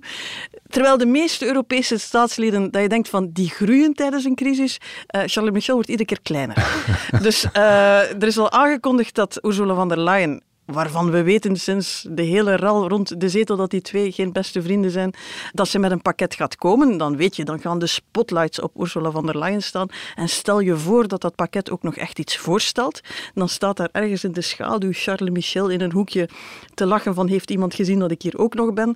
Terwijl 0.69 0.97
de 0.97 1.05
meeste 1.05 1.45
Europese 1.45 1.97
staatsleden, 1.97 2.71
dat 2.71 2.81
je 2.81 2.89
denkt 2.89 3.09
van 3.09 3.29
die 3.31 3.49
groeien 3.49 3.93
tijdens 3.93 4.23
een 4.23 4.35
crisis, 4.35 4.77
uh, 5.15 5.21
Charles 5.25 5.53
Michel 5.53 5.73
wordt 5.73 5.89
iedere 5.89 6.07
keer 6.07 6.21
kleiner. 6.21 6.67
dus 7.21 7.45
uh, 7.45 8.13
er 8.13 8.23
is 8.23 8.37
al 8.37 8.51
aangekondigd 8.51 9.15
dat 9.15 9.39
Ursula 9.41 9.75
von 9.75 9.87
der 9.87 9.99
Leyen 9.99 10.41
waarvan 10.67 11.11
we 11.11 11.23
weten 11.23 11.55
sinds 11.55 12.05
de 12.09 12.21
hele 12.21 12.55
rel 12.55 12.87
rond 12.87 13.21
de 13.21 13.29
zetel 13.29 13.55
dat 13.55 13.69
die 13.69 13.81
twee 13.81 14.11
geen 14.11 14.31
beste 14.31 14.61
vrienden 14.61 14.91
zijn, 14.91 15.13
dat 15.53 15.67
ze 15.67 15.79
met 15.79 15.91
een 15.91 16.01
pakket 16.01 16.35
gaat 16.35 16.55
komen, 16.55 16.97
dan 16.97 17.17
weet 17.17 17.35
je, 17.35 17.45
dan 17.45 17.59
gaan 17.59 17.79
de 17.79 17.87
spotlights 17.87 18.61
op 18.61 18.79
Ursula 18.79 19.11
von 19.11 19.25
der 19.25 19.37
Leyen 19.37 19.63
staan. 19.63 19.87
En 20.15 20.29
stel 20.29 20.59
je 20.59 20.77
voor 20.77 21.07
dat 21.07 21.21
dat 21.21 21.35
pakket 21.35 21.71
ook 21.71 21.83
nog 21.83 21.95
echt 21.95 22.19
iets 22.19 22.37
voorstelt, 22.37 23.01
dan 23.33 23.49
staat 23.49 23.77
daar 23.77 23.89
ergens 23.91 24.23
in 24.23 24.31
de 24.31 24.41
schaduw 24.41 24.91
Charles 24.91 25.29
Michel 25.29 25.69
in 25.69 25.81
een 25.81 25.91
hoekje 25.91 26.29
te 26.73 26.85
lachen 26.85 27.13
van 27.13 27.27
heeft 27.27 27.51
iemand 27.51 27.73
gezien 27.73 27.99
dat 27.99 28.11
ik 28.11 28.21
hier 28.21 28.37
ook 28.37 28.53
nog 28.53 28.73
ben. 28.73 28.89
Uh, 28.89 28.95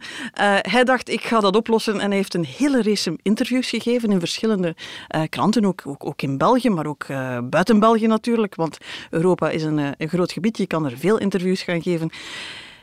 hij 0.62 0.84
dacht, 0.84 1.10
ik 1.10 1.22
ga 1.22 1.40
dat 1.40 1.56
oplossen 1.56 2.00
en 2.00 2.08
hij 2.08 2.18
heeft 2.18 2.34
een 2.34 2.46
hele 2.46 2.82
race 2.82 3.18
interviews 3.22 3.70
gegeven 3.70 4.12
in 4.12 4.20
verschillende 4.20 4.76
uh, 5.16 5.22
kranten, 5.30 5.66
ook, 5.66 5.82
ook, 5.86 6.06
ook, 6.06 6.22
in 6.22 6.38
België, 6.38 6.70
maar 6.70 6.86
ook 6.86 7.06
uh, 7.08 7.38
buiten 7.44 7.80
België 7.80 8.08
natuurlijk, 8.08 8.56
want 8.56 8.78
Europa 9.10 9.50
is 9.50 9.64
een, 9.64 9.78
een 9.98 10.10
groot 10.10 10.32
gebied, 10.32 10.58
je 10.58 10.68
kan 10.68 10.86
er 10.86 10.98
veel 10.98 11.18
interviews 11.18 11.61
gaan 11.64 11.82
geven. 11.82 12.12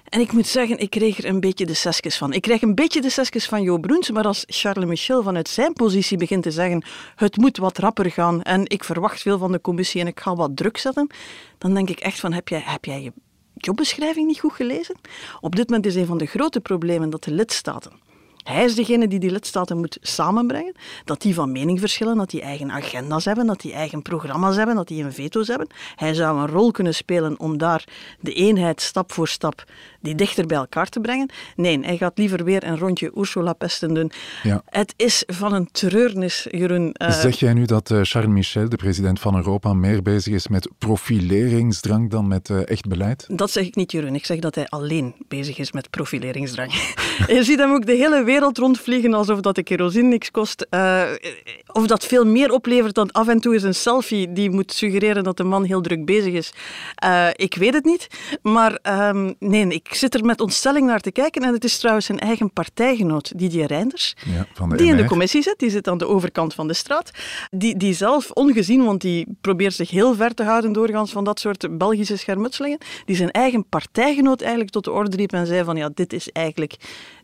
En 0.08 0.20
ik 0.20 0.32
moet 0.32 0.46
zeggen, 0.46 0.78
ik 0.78 0.90
kreeg 0.90 1.18
er 1.18 1.24
een 1.24 1.40
beetje 1.40 1.66
de 1.66 1.74
seskes 1.74 2.16
van. 2.16 2.32
Ik 2.32 2.42
krijg 2.42 2.62
een 2.62 2.74
beetje 2.74 3.00
de 3.00 3.10
seskes 3.10 3.46
van 3.46 3.62
Jo 3.62 3.78
Bruns, 3.78 4.10
maar 4.10 4.24
als 4.24 4.44
Charles 4.46 4.88
Michel 4.88 5.22
vanuit 5.22 5.48
zijn 5.48 5.72
positie 5.72 6.16
begint 6.16 6.42
te 6.42 6.50
zeggen 6.50 6.84
het 7.14 7.36
moet 7.36 7.56
wat 7.56 7.78
rapper 7.78 8.10
gaan 8.10 8.42
en 8.42 8.62
ik 8.64 8.84
verwacht 8.84 9.22
veel 9.22 9.38
van 9.38 9.52
de 9.52 9.60
commissie 9.60 10.00
en 10.00 10.06
ik 10.06 10.20
ga 10.20 10.34
wat 10.34 10.56
druk 10.56 10.76
zetten, 10.76 11.10
dan 11.58 11.74
denk 11.74 11.90
ik 11.90 12.00
echt 12.00 12.20
van 12.20 12.32
heb 12.32 12.48
jij, 12.48 12.62
heb 12.64 12.84
jij 12.84 13.02
je 13.02 13.12
jobbeschrijving 13.54 14.26
niet 14.26 14.40
goed 14.40 14.52
gelezen? 14.52 14.96
Op 15.40 15.56
dit 15.56 15.68
moment 15.68 15.86
is 15.86 15.94
een 15.94 16.06
van 16.06 16.18
de 16.18 16.26
grote 16.26 16.60
problemen 16.60 17.10
dat 17.10 17.24
de 17.24 17.30
lidstaten 17.30 18.07
hij 18.48 18.64
is 18.64 18.74
degene 18.74 19.08
die 19.08 19.18
die 19.18 19.30
lidstaten 19.30 19.78
moet 19.78 19.98
samenbrengen, 20.00 20.74
dat 21.04 21.22
die 21.22 21.34
van 21.34 21.52
mening 21.52 21.80
verschillen, 21.80 22.16
dat 22.16 22.30
die 22.30 22.40
eigen 22.42 22.70
agenda's 22.70 23.24
hebben, 23.24 23.46
dat 23.46 23.60
die 23.60 23.72
eigen 23.72 24.02
programma's 24.02 24.56
hebben, 24.56 24.74
dat 24.74 24.88
die 24.88 25.04
een 25.04 25.12
veto's 25.12 25.48
hebben. 25.48 25.66
Hij 25.96 26.14
zou 26.14 26.38
een 26.38 26.48
rol 26.48 26.70
kunnen 26.70 26.94
spelen 26.94 27.40
om 27.40 27.58
daar 27.58 27.84
de 28.20 28.32
eenheid 28.32 28.80
stap 28.80 29.12
voor 29.12 29.28
stap 29.28 29.64
die 30.00 30.14
dichter 30.14 30.46
bij 30.46 30.56
elkaar 30.56 30.88
te 30.88 31.00
brengen. 31.00 31.30
Nee, 31.56 31.78
hij 31.80 31.96
gaat 31.96 32.18
liever 32.18 32.44
weer 32.44 32.64
een 32.64 32.78
rondje 32.78 33.12
Ursula 33.16 33.52
pesten 33.52 33.94
doen. 33.94 34.10
Ja. 34.42 34.62
Het 34.64 34.94
is 34.96 35.22
van 35.26 35.52
een 35.52 35.68
treurnis, 35.72 36.46
Jeroen. 36.50 36.94
Uh... 37.02 37.10
Zeg 37.10 37.38
jij 37.38 37.52
nu 37.52 37.64
dat 37.64 37.90
uh, 37.90 38.00
Charles 38.02 38.32
Michel, 38.32 38.68
de 38.68 38.76
president 38.76 39.20
van 39.20 39.36
Europa, 39.36 39.72
meer 39.72 40.02
bezig 40.02 40.34
is 40.34 40.48
met 40.48 40.68
profileringsdrang 40.78 42.10
dan 42.10 42.28
met 42.28 42.48
uh, 42.48 42.68
echt 42.68 42.86
beleid? 42.88 43.26
Dat 43.30 43.50
zeg 43.50 43.66
ik 43.66 43.74
niet, 43.74 43.92
Jeroen. 43.92 44.14
Ik 44.14 44.26
zeg 44.26 44.38
dat 44.38 44.54
hij 44.54 44.66
alleen 44.66 45.14
bezig 45.28 45.58
is 45.58 45.72
met 45.72 45.90
profileringsdrang. 45.90 46.72
je 47.26 47.44
ziet 47.44 47.58
hem 47.58 47.72
ook 47.72 47.86
de 47.86 47.94
hele 47.94 48.24
wereld 48.24 48.58
rondvliegen 48.58 49.14
alsof 49.14 49.40
dat 49.40 49.54
de 49.54 49.62
kerosine 49.62 50.08
niks 50.08 50.30
kost. 50.30 50.66
of 51.72 51.86
dat 51.86 52.04
veel 52.04 52.26
meer 52.26 52.52
oplevert 52.52 52.94
dan 52.94 53.12
af 53.12 53.28
en 53.28 53.40
toe 53.40 53.54
is 53.54 53.62
een 53.62 53.74
selfie 53.74 54.32
die 54.32 54.50
moet 54.50 54.72
suggereren 54.72 55.24
dat 55.24 55.36
de 55.36 55.44
man 55.44 55.64
heel 55.64 55.80
druk 55.80 56.04
bezig 56.04 56.32
is. 56.32 56.52
ik 57.32 57.54
weet 57.54 57.74
het 57.74 57.84
niet. 57.84 58.06
Maar 58.42 58.78
um, 58.82 59.34
nee, 59.38 59.66
ik 59.66 59.87
ik 59.88 59.94
zit 59.94 60.14
er 60.14 60.24
met 60.24 60.40
ontstelling 60.40 60.86
naar 60.86 61.00
te 61.00 61.10
kijken. 61.10 61.42
En 61.42 61.52
het 61.52 61.64
is 61.64 61.78
trouwens 61.78 62.06
zijn 62.06 62.18
eigen 62.18 62.52
partijgenoot, 62.52 63.38
Didier 63.38 63.66
Reinders, 63.66 64.14
ja, 64.26 64.46
van 64.52 64.68
de 64.68 64.76
die 64.76 64.86
in 64.86 64.96
de 64.96 65.04
commissie 65.04 65.42
zit. 65.42 65.58
Die 65.58 65.70
zit 65.70 65.88
aan 65.88 65.98
de 65.98 66.06
overkant 66.06 66.54
van 66.54 66.68
de 66.68 66.74
straat. 66.74 67.10
Die, 67.50 67.76
die 67.76 67.94
zelf, 67.94 68.30
ongezien, 68.30 68.84
want 68.84 69.00
die 69.00 69.26
probeert 69.40 69.74
zich 69.74 69.90
heel 69.90 70.14
ver 70.14 70.34
te 70.34 70.42
houden 70.42 70.72
doorgaans 70.72 71.12
van 71.12 71.24
dat 71.24 71.40
soort 71.40 71.78
Belgische 71.78 72.16
schermutselingen, 72.16 72.78
die 73.04 73.16
zijn 73.16 73.30
eigen 73.30 73.68
partijgenoot 73.68 74.40
eigenlijk 74.40 74.70
tot 74.70 74.84
de 74.84 74.90
orde 74.90 75.16
riep 75.16 75.32
en 75.32 75.46
zei 75.46 75.64
van 75.64 75.76
ja, 75.76 75.90
dit 75.94 76.12
is 76.12 76.30
eigenlijk 76.30 76.76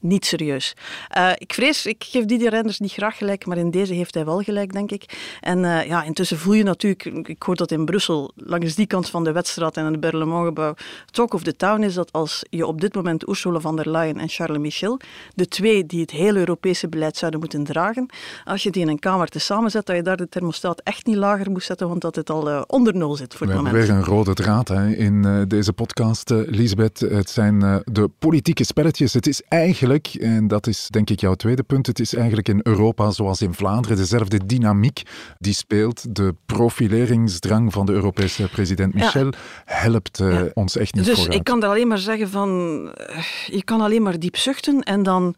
niet 0.05 0.27
serieus. 0.27 0.75
Uh, 1.17 1.31
ik 1.37 1.55
vrees, 1.55 1.87
ik 1.87 2.05
geef 2.05 2.25
Didier 2.25 2.51
Reinders 2.51 2.79
niet 2.79 2.93
graag 2.93 3.17
gelijk, 3.17 3.47
maar 3.47 3.57
in 3.57 3.71
deze 3.71 3.95
heeft 3.95 4.15
hij 4.15 4.25
wel 4.25 4.41
gelijk, 4.41 4.73
denk 4.73 4.91
ik. 4.91 5.37
En 5.41 5.59
uh, 5.59 5.87
ja, 5.87 6.03
intussen 6.03 6.39
voel 6.39 6.55
je 6.55 6.63
natuurlijk, 6.63 7.29
ik 7.29 7.43
hoor 7.43 7.57
dat 7.57 7.71
in 7.71 7.85
Brussel, 7.85 8.33
langs 8.35 8.75
die 8.75 8.87
kant 8.87 9.11
van 9.11 9.25
de 9.25 9.33
Wetstraat 9.33 9.77
en 9.77 9.87
in 9.87 9.93
het 9.93 10.01
Berlemontgebouw, 10.01 10.75
talk 11.11 11.35
of 11.35 11.43
the 11.43 11.57
town 11.57 11.83
is 11.83 11.95
dat 11.95 12.13
als 12.13 12.45
je 12.51 12.67
op 12.67 12.81
dit 12.81 12.95
moment 12.95 13.29
Ursula 13.29 13.61
von 13.61 13.77
der 13.77 13.91
Leyen 13.91 14.19
en 14.19 14.29
Charles 14.29 14.59
Michel, 14.59 15.01
de 15.35 15.49
twee 15.49 15.87
die 15.87 16.01
het 16.01 16.11
hele 16.11 16.39
Europese 16.39 16.89
beleid 16.89 17.17
zouden 17.17 17.41
moeten 17.41 17.65
dragen, 17.65 18.07
als 18.45 18.63
je 18.63 18.71
die 18.71 18.83
in 18.83 18.89
een 18.89 18.99
kamer 18.99 19.29
te 19.29 19.39
samenzet, 19.39 19.87
dat 19.87 19.97
je 19.97 20.03
daar 20.03 20.17
de 20.17 20.29
thermostaat 20.29 20.81
echt 20.81 21.07
niet 21.07 21.17
lager 21.17 21.51
moet 21.51 21.63
zetten, 21.63 21.89
want 21.89 22.01
dat 22.01 22.15
het 22.15 22.31
al 22.31 22.49
uh, 22.49 22.63
onder 22.67 22.97
nul 22.97 23.17
zit 23.17 23.35
voor 23.35 23.47
We 23.47 23.53
het 23.53 23.63
moment. 23.63 23.75
We 23.75 23.81
hebben 23.81 24.05
weer 24.05 24.13
een 24.13 24.17
rode 24.17 24.35
draad 24.35 24.69
hè, 24.69 24.91
in 24.95 25.45
deze 25.49 25.73
podcast, 25.73 26.31
Lisbeth. 26.31 27.01
Het 27.01 27.31
zijn 27.31 27.83
de 27.85 28.11
politieke 28.19 28.65
spelletjes. 28.65 29.13
Het 29.13 29.27
is 29.27 29.43
eigenlijk, 29.49 29.94
en 30.03 30.49
dat 30.49 30.67
is 30.67 30.89
denk 30.89 31.11
ik 31.11 31.21
jouw 31.21 31.35
tweede 31.35 31.63
punt, 31.63 31.87
het 31.87 32.01
is 32.01 32.15
eigenlijk 32.15 32.49
in 32.49 32.61
Europa 32.63 33.11
zoals 33.11 33.43
in 33.43 33.55
Vlaanderen 33.55 33.97
dezelfde 33.97 34.47
dynamiek 34.47 35.03
die 35.39 35.55
speelt. 35.55 36.15
De 36.15 36.35
profileringsdrang 36.47 37.73
van 37.73 37.87
de 37.87 37.93
Europese 37.93 38.49
president 38.49 38.95
Michel 38.95 39.25
ja. 39.25 39.33
helpt 39.65 40.19
ja. 40.19 40.49
ons 40.55 40.77
echt 40.77 40.95
niet 40.95 41.05
dus 41.05 41.15
vooruit. 41.15 41.39
ik 41.39 41.45
kan 41.45 41.63
er 41.63 41.69
alleen 41.69 41.89
maar 41.89 41.99
zeggen 41.99 42.31
van, 42.31 42.91
eh, 42.95 43.25
je 43.47 43.65
kan 43.65 43.81
alleen 43.81 44.03
maar 44.03 44.19
diep 44.19 44.37
zuchten 44.37 44.81
en 44.81 45.03
dan 45.03 45.35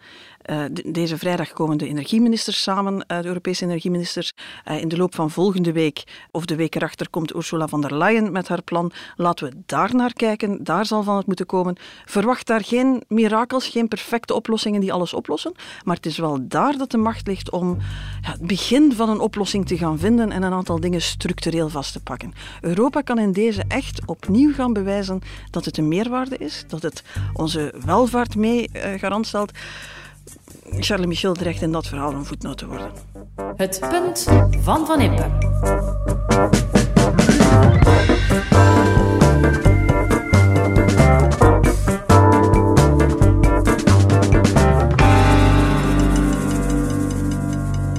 uh, 0.51 0.65
deze 0.85 1.19
vrijdag 1.19 1.53
komen 1.53 1.79
de 1.79 1.89
energieministers 1.89 2.63
samen, 2.63 2.95
uh, 2.95 3.21
de 3.21 3.27
Europese 3.27 3.65
energieministers. 3.65 4.33
Uh, 4.69 4.81
in 4.81 4.89
de 4.89 4.97
loop 4.97 5.15
van 5.15 5.31
volgende 5.31 5.73
week 5.73 6.27
of 6.31 6.45
de 6.45 6.57
week 6.57 6.75
erachter 6.75 7.11
komt 7.11 7.35
Ursula 7.35 7.69
von 7.69 7.81
der 7.81 7.97
Leyen 7.97 8.33
met 8.33 8.49
haar 8.49 8.63
plan. 8.63 8.93
Laten 9.17 9.49
we 9.49 9.55
daar 9.67 9.95
naar 9.95 10.13
kijken. 10.13 10.65
Daar 10.65 10.87
zal 10.87 11.03
van 11.03 11.17
het 11.17 11.27
moeten 11.27 11.47
komen. 11.47 11.77
Verwacht 12.05 12.47
daar 12.47 12.65
geen 12.65 13.03
mirakels, 13.09 13.69
geen 13.69 13.89
perfecte 13.89 14.35
oplossingen 14.35 14.81
die 14.81 14.93
alles 14.93 15.15
oplossen. 15.15 15.53
Maar 15.85 15.97
het 15.97 16.07
is 16.07 16.19
wel 16.19 16.39
daar 16.49 16.77
dat 16.77 16.91
de 16.91 16.99
macht 16.99 17.27
ligt 17.27 17.51
om 17.51 17.77
ja, 18.23 18.31
het 18.31 18.47
begin 18.47 18.93
van 18.93 19.09
een 19.09 19.21
oplossing 19.21 19.67
te 19.67 19.77
gaan 19.77 19.99
vinden 19.99 20.33
en 20.33 20.43
een 20.43 20.53
aantal 20.53 20.81
dingen 20.81 21.03
structureel 21.03 21.69
vast 21.69 21.93
te 21.93 22.01
pakken. 22.01 22.33
Europa 22.61 23.01
kan 23.01 23.19
in 23.19 23.33
deze 23.33 23.65
echt 23.69 24.01
opnieuw 24.07 24.55
gaan 24.55 24.73
bewijzen 24.73 25.21
dat 25.51 25.65
het 25.65 25.79
een 25.79 25.89
meerwaarde 25.89 26.37
is, 26.37 26.65
dat 26.69 26.83
het 26.83 27.03
onze 27.33 27.75
welvaart 27.85 28.37
mee 28.37 28.71
garant 28.73 29.27
stelt. 29.27 29.53
Charles 30.81 31.07
Michel 31.07 31.33
dreigt 31.35 31.63
in 31.63 31.73
dat 31.73 31.87
verhaal 31.87 32.13
een 32.13 32.25
voetnoot 32.25 32.59
te 32.59 32.67
worden. 32.67 32.91
Het 33.57 33.81
punt 33.91 34.27
van 34.63 34.87
Van 34.87 35.01
Impe. 35.01 35.31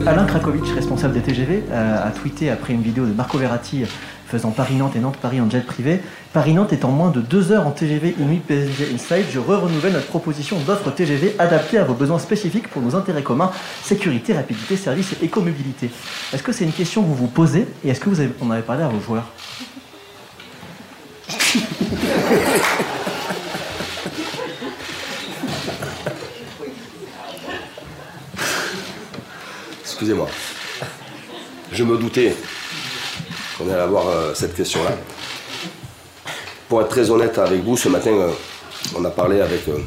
Alain 0.08 0.26
Krakowicz, 0.26 0.72
responsable 0.74 1.16
des 1.16 1.20
TGV, 1.20 1.66
euh, 1.70 2.08
a 2.08 2.12
tweeté 2.12 2.50
après 2.50 2.72
une 2.72 2.82
vidéo 2.82 3.06
de 3.06 3.12
Marco 3.12 3.38
Verratti 3.38 3.84
faisant 4.26 4.52
Paris-Nantes 4.52 4.96
et 4.96 5.00
Nantes-Paris 5.00 5.42
en 5.42 5.50
jet 5.50 5.60
privé. 5.66 6.00
Paris-Nantes 6.32 6.72
est 6.72 6.86
en 6.86 6.92
moins 6.92 7.10
de 7.10 7.20
deux 7.20 7.52
heures 7.52 7.68
en 7.68 7.72
TGV 7.72 8.16
Inuit 8.18 8.40
PSG 8.40 8.88
Inside. 8.94 9.26
Je 9.30 9.40
re-renouvelle 9.40 9.92
notre 9.92 10.08
proposition 10.08 10.60
d'offre 10.66 10.92
TGV 10.92 11.36
adaptée 11.40 11.78
à 11.78 11.84
vos 11.84 11.94
besoins 11.94 12.20
spécifiques 12.20 12.70
pour 12.70 12.82
nos 12.82 12.96
intérêts 12.96 13.22
communs, 13.22 13.52
sécurité, 13.84 14.32
rapidité, 14.34 14.78
service 14.78 15.12
et 15.12 15.26
écomobilité. 15.26 15.90
Est-ce 16.34 16.44
que 16.44 16.54
c'est 16.54 16.64
une 16.64 16.72
question 16.72 17.02
que 17.02 17.08
vous 17.08 17.16
vous 17.16 17.28
posez 17.28 17.68
et 17.84 17.90
est-ce 17.90 18.00
que 18.00 18.10
vous 18.10 18.22
avez, 18.22 18.32
en 18.40 18.50
avez 18.50 18.62
parlé 18.62 18.84
à 18.84 18.88
vos 18.88 19.02
joueurs? 19.02 19.28
Excusez-moi. 29.98 30.28
Je 31.72 31.84
me 31.84 31.98
doutais 31.98 32.36
qu'on 33.58 33.68
allait 33.68 33.82
avoir 33.82 34.08
euh, 34.08 34.32
cette 34.36 34.56
question-là. 34.56 34.92
Pour 36.70 36.82
être 36.82 36.90
très 36.90 37.10
honnête 37.10 37.40
avec 37.40 37.64
vous, 37.64 37.76
ce 37.76 37.90
matin, 37.90 38.12
euh, 38.12 38.30
on 38.96 39.04
a 39.06 39.10
parlé 39.10 39.42
avec 39.42 39.68
euh, 39.68 39.80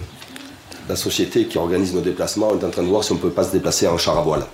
la 0.88 0.96
société 0.96 1.46
qui 1.46 1.58
organise 1.58 1.94
nos 1.94 2.00
déplacements. 2.00 2.48
On 2.52 2.58
est 2.58 2.64
en 2.64 2.70
train 2.70 2.82
de 2.82 2.88
voir 2.88 3.04
si 3.04 3.12
on 3.12 3.14
ne 3.14 3.20
peut 3.20 3.30
pas 3.30 3.44
se 3.44 3.52
déplacer 3.52 3.86
en 3.86 3.98
char 3.98 4.18
à 4.18 4.22
voile. 4.22 4.44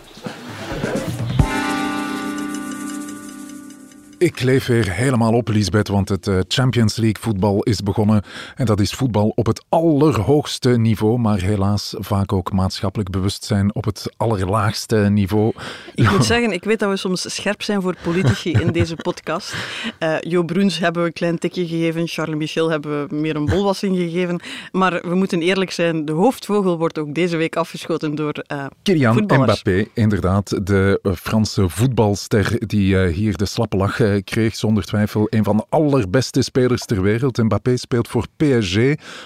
Ik 4.18 4.40
leef 4.40 4.66
weer 4.66 4.92
helemaal 4.92 5.32
op, 5.32 5.48
Lisbeth, 5.48 5.88
want 5.88 6.08
het 6.08 6.26
eh, 6.26 6.38
Champions 6.48 6.96
League 6.96 7.22
voetbal 7.22 7.62
is 7.62 7.82
begonnen. 7.82 8.22
En 8.54 8.66
dat 8.66 8.80
is 8.80 8.92
voetbal 8.92 9.32
op 9.34 9.46
het 9.46 9.64
allerhoogste 9.68 10.68
niveau, 10.68 11.18
maar 11.18 11.40
helaas 11.40 11.94
vaak 11.98 12.32
ook 12.32 12.52
maatschappelijk 12.52 13.10
bewustzijn 13.10 13.74
op 13.74 13.84
het 13.84 14.12
allerlaagste 14.16 14.96
niveau. 14.96 15.52
Ik 15.94 16.10
moet 16.10 16.24
zeggen, 16.34 16.52
ik 16.52 16.64
weet 16.64 16.78
dat 16.78 16.90
we 16.90 16.96
soms 16.96 17.34
scherp 17.34 17.62
zijn 17.62 17.82
voor 17.82 17.96
politici 18.02 18.50
in 18.50 18.72
deze 18.72 18.94
podcast. 18.94 19.54
Uh, 19.98 20.20
Jo 20.20 20.42
Bruns 20.42 20.78
hebben 20.78 21.02
we 21.02 21.08
een 21.08 21.14
klein 21.14 21.38
tikje 21.38 21.66
gegeven, 21.66 22.08
Charles 22.08 22.36
Michel 22.36 22.70
hebben 22.70 23.08
we 23.08 23.14
meer 23.14 23.36
een 23.36 23.46
bolwassing 23.46 23.96
gegeven. 23.96 24.40
Maar 24.72 25.00
we 25.08 25.14
moeten 25.14 25.42
eerlijk 25.42 25.70
zijn, 25.70 26.04
de 26.04 26.12
hoofdvogel 26.12 26.78
wordt 26.78 26.98
ook 26.98 27.14
deze 27.14 27.36
week 27.36 27.56
afgeschoten 27.56 28.14
door 28.14 28.44
uh, 28.52 28.66
Kylian 28.82 29.22
Mbappé, 29.26 29.86
inderdaad, 29.94 30.66
de 30.66 31.00
Franse 31.20 31.68
voetbalster 31.68 32.66
die 32.66 33.06
hier 33.06 33.36
de 33.36 33.46
slappe 33.46 33.76
lach 33.76 34.04
kreeg 34.24 34.56
zonder 34.56 34.84
twijfel 34.84 35.26
een 35.30 35.44
van 35.44 35.56
de 35.56 35.64
allerbeste 35.68 36.42
spelers 36.42 36.84
ter 36.84 37.02
wereld. 37.02 37.36
Mbappé 37.36 37.76
speelt 37.76 38.08
voor 38.08 38.26
PSG, 38.36 38.76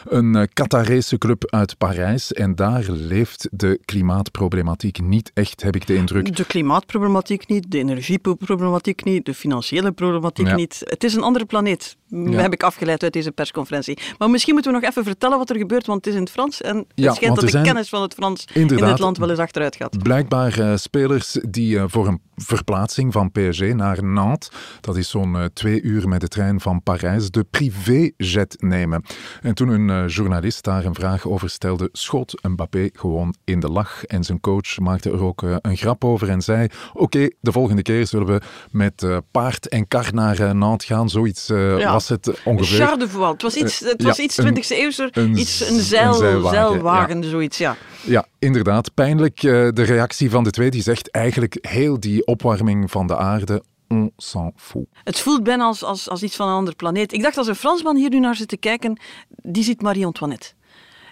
een 0.04 0.48
Qatarese 0.52 1.18
club 1.18 1.46
uit 1.50 1.78
Parijs. 1.78 2.32
En 2.32 2.54
daar 2.54 2.84
leeft 2.88 3.48
de 3.50 3.80
klimaatproblematiek 3.84 5.00
niet 5.00 5.30
echt, 5.34 5.62
heb 5.62 5.76
ik 5.76 5.86
de 5.86 5.94
indruk. 5.94 6.36
De 6.36 6.44
klimaatproblematiek 6.44 7.48
niet, 7.48 7.70
de 7.70 7.78
energieproblematiek 7.78 9.04
niet, 9.04 9.24
de 9.24 9.34
financiële 9.34 9.92
problematiek 9.92 10.46
ja. 10.46 10.54
niet. 10.54 10.82
Het 10.84 11.04
is 11.04 11.14
een 11.14 11.22
andere 11.22 11.44
planeet, 11.44 11.96
ja. 12.10 12.40
heb 12.40 12.52
ik 12.52 12.62
afgeleid 12.62 13.02
uit 13.02 13.12
deze 13.12 13.32
persconferentie. 13.32 13.98
Maar 14.18 14.30
misschien 14.30 14.54
moeten 14.54 14.72
we 14.72 14.78
nog 14.78 14.90
even 14.90 15.04
vertellen 15.04 15.38
wat 15.38 15.50
er 15.50 15.56
gebeurt, 15.56 15.86
want 15.86 16.04
het 16.04 16.06
is 16.06 16.14
in 16.14 16.24
het 16.24 16.30
Frans. 16.30 16.60
En 16.60 16.76
het 16.76 16.86
ja, 16.94 17.12
schijnt 17.12 17.40
dat 17.40 17.50
de 17.50 17.60
kennis 17.62 17.88
van 17.88 18.02
het 18.02 18.14
Frans 18.14 18.44
in 18.52 18.84
het 18.84 18.98
land 18.98 19.18
wel 19.18 19.30
eens 19.30 19.38
achteruit 19.38 19.76
gaat. 19.76 20.02
Blijkbaar 20.02 20.58
uh, 20.58 20.76
spelers 20.76 21.38
die 21.48 21.74
uh, 21.74 21.84
voor 21.86 22.06
een 22.06 22.20
verplaatsing 22.36 23.12
van 23.12 23.30
PSG 23.30 23.60
naar 23.60 24.04
Nantes 24.04 24.50
dat 24.80 24.96
is 24.96 25.08
zo'n 25.08 25.34
uh, 25.34 25.44
twee 25.44 25.82
uur 25.82 26.08
met 26.08 26.20
de 26.20 26.28
trein 26.28 26.60
van 26.60 26.82
Parijs, 26.82 27.30
de 27.30 27.44
privéjet 27.50 28.56
nemen. 28.58 29.04
En 29.40 29.54
toen 29.54 29.68
een 29.68 30.06
journalist 30.06 30.64
daar 30.64 30.84
een 30.84 30.94
vraag 30.94 31.26
over 31.26 31.50
stelde, 31.50 31.88
schoot 31.92 32.38
Mbappé 32.42 32.90
gewoon 32.92 33.34
in 33.44 33.60
de 33.60 33.68
lach. 33.68 34.04
En 34.04 34.24
zijn 34.24 34.40
coach 34.40 34.78
maakte 34.78 35.10
er 35.10 35.22
ook 35.22 35.42
een 35.42 35.76
grap 35.76 36.04
over 36.04 36.28
en 36.28 36.42
zei: 36.42 36.68
Oké, 36.92 37.02
okay, 37.02 37.32
de 37.40 37.52
volgende 37.52 37.82
keer 37.82 38.06
zullen 38.06 38.26
we 38.26 38.40
met 38.70 39.06
paard 39.30 39.68
en 39.68 39.88
kar 39.88 40.08
naar 40.12 40.54
Nantes 40.56 40.86
gaan. 40.86 41.08
Zoiets 41.08 41.46
ja. 41.46 41.99
Was 42.00 42.08
het 42.08 42.42
ongeveer. 42.44 43.08
Voile. 43.08 43.32
Het 43.32 43.42
was 43.42 43.54
iets, 43.54 43.78
het 43.78 44.02
was 44.02 44.16
ja, 44.16 44.22
iets 44.22 44.40
20e 44.40 44.76
eeuwse, 44.76 45.08
een, 45.12 45.38
iets, 45.38 45.68
een, 45.68 45.80
zeil, 45.80 46.10
een 46.10 46.18
zeilwagen, 46.18 46.58
zeilwagen 46.58 47.22
ja. 47.22 47.28
zoiets, 47.28 47.58
ja. 47.58 47.76
Ja, 48.02 48.26
inderdaad. 48.38 48.94
Pijnlijk 48.94 49.40
de 49.40 49.72
reactie 49.82 50.30
van 50.30 50.44
de 50.44 50.50
twee. 50.50 50.70
Die 50.70 50.82
zegt 50.82 51.10
eigenlijk 51.10 51.58
heel 51.60 52.00
die 52.00 52.26
opwarming 52.26 52.90
van 52.90 53.06
de 53.06 53.16
aarde 53.16 53.62
on 53.88 54.12
s'en 54.16 54.52
fout. 54.56 54.86
Het 55.04 55.18
voelt 55.20 55.42
bijna 55.42 55.64
als, 55.64 55.84
als, 55.84 56.08
als 56.08 56.22
iets 56.22 56.36
van 56.36 56.48
een 56.48 56.54
ander 56.54 56.76
planeet. 56.76 57.12
Ik 57.12 57.22
dacht, 57.22 57.36
als 57.36 57.46
een 57.46 57.54
Fransman 57.54 57.96
hier 57.96 58.10
nu 58.10 58.20
naar 58.20 58.36
zit 58.36 58.48
te 58.48 58.56
kijken, 58.56 59.00
die 59.28 59.62
ziet 59.64 59.82
Marie-Antoinette. 59.82 60.52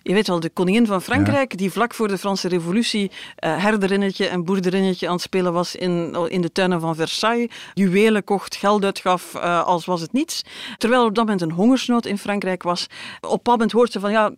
Je 0.08 0.14
weet 0.14 0.26
wel, 0.28 0.40
de 0.40 0.50
koningin 0.50 0.86
van 0.86 1.02
Frankrijk, 1.02 1.50
ja. 1.52 1.58
die 1.58 1.70
vlak 1.70 1.94
voor 1.94 2.08
de 2.08 2.18
Franse 2.18 2.48
revolutie 2.48 3.10
uh, 3.44 3.62
herderinnetje 3.62 4.26
en 4.26 4.44
boerderinnetje 4.44 5.06
aan 5.06 5.12
het 5.12 5.22
spelen 5.22 5.52
was 5.52 5.76
in, 5.76 6.16
in 6.28 6.40
de 6.40 6.52
tuinen 6.52 6.80
van 6.80 6.96
Versailles. 6.96 7.50
Juwelen 7.74 8.24
kocht, 8.24 8.56
geld 8.56 8.84
uitgaf, 8.84 9.34
uh, 9.34 9.64
als 9.64 9.84
was 9.84 10.00
het 10.00 10.12
niets. 10.12 10.42
Terwijl 10.78 11.02
er 11.02 11.08
op 11.08 11.14
dat 11.14 11.24
moment 11.24 11.42
een 11.42 11.52
hongersnood 11.52 12.06
in 12.06 12.18
Frankrijk 12.18 12.62
was. 12.62 12.86
Op 13.20 13.44
dat 13.44 13.46
moment 13.46 13.72
hoort 13.72 13.92
ze 13.92 14.00
van, 14.00 14.10
ja, 14.10 14.32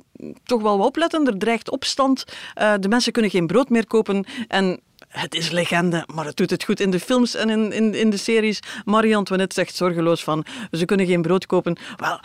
toch 0.45 0.63
wel 0.63 0.79
wat 0.79 0.87
opletten, 0.87 1.27
er 1.27 1.39
dreigt 1.39 1.71
opstand. 1.71 2.25
Uh, 2.59 2.73
de 2.81 2.89
mensen 2.89 3.13
kunnen 3.13 3.31
geen 3.31 3.47
brood 3.47 3.69
meer 3.69 3.87
kopen 3.87 4.25
en 4.49 4.81
het 5.09 5.35
is 5.35 5.51
legende, 5.51 6.07
maar 6.15 6.25
het 6.25 6.37
doet 6.37 6.51
het 6.51 6.65
goed 6.65 6.81
in 6.81 6.91
de 6.91 7.01
films 7.01 7.35
en 7.35 7.51
in, 7.51 7.73
in, 7.73 7.95
in 7.95 8.11
de 8.11 8.17
series. 8.17 8.61
Marie-Antoinette 8.85 9.55
zegt 9.55 9.75
zorgeloos 9.75 10.25
van, 10.25 10.45
ze 10.71 10.85
kunnen 10.85 11.07
geen 11.07 11.23
brood 11.23 11.47
kopen. 11.47 11.79
Wel, 11.97 12.21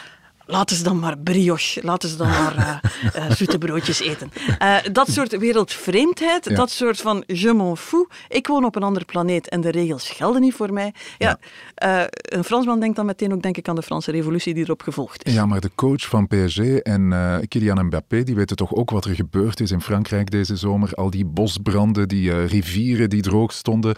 Laten 0.47 0.75
ze 0.75 0.83
dan 0.83 0.99
maar 0.99 1.17
brioche, 1.17 1.81
laten 1.83 2.09
ze 2.09 2.15
dan 2.15 2.27
maar 2.27 2.81
uh, 3.15 3.31
zoete 3.31 3.57
broodjes 3.57 3.99
eten. 3.99 4.31
Uh, 4.61 4.77
dat 4.91 5.09
soort 5.09 5.37
wereldvreemdheid, 5.37 6.49
ja. 6.49 6.55
dat 6.55 6.69
soort 6.69 7.01
van 7.01 7.23
je 7.27 7.53
m'en 7.53 7.77
fous. 7.77 8.05
Ik 8.27 8.47
woon 8.47 8.65
op 8.65 8.75
een 8.75 8.83
andere 8.83 9.05
planeet 9.05 9.49
en 9.49 9.61
de 9.61 9.71
regels 9.71 10.09
gelden 10.09 10.41
niet 10.41 10.53
voor 10.53 10.73
mij. 10.73 10.93
Ja, 11.17 11.39
ja. 11.75 12.07
een 12.11 12.43
Fransman 12.43 12.79
denkt 12.79 12.95
dan 12.95 13.05
meteen 13.05 13.33
ook 13.33 13.41
denk 13.41 13.57
ik 13.57 13.67
aan 13.67 13.75
de 13.75 13.81
Franse 13.81 14.11
revolutie 14.11 14.53
die 14.53 14.63
erop 14.63 14.81
gevolgd 14.81 15.25
is. 15.25 15.33
Ja, 15.33 15.45
maar 15.45 15.61
de 15.61 15.71
coach 15.75 16.05
van 16.05 16.27
PSG 16.27 16.59
en 16.59 17.13
Kylian 17.47 17.85
Mbappé, 17.85 18.23
die 18.23 18.35
weten 18.35 18.55
toch 18.55 18.73
ook 18.73 18.89
wat 18.89 19.05
er 19.05 19.15
gebeurd 19.15 19.59
is 19.59 19.71
in 19.71 19.81
Frankrijk 19.81 20.31
deze 20.31 20.55
zomer. 20.55 20.93
Al 20.93 21.09
die 21.09 21.25
bosbranden, 21.25 22.07
die 22.07 22.45
rivieren 22.45 23.09
die 23.09 23.21
droog 23.21 23.51
stonden. 23.51 23.95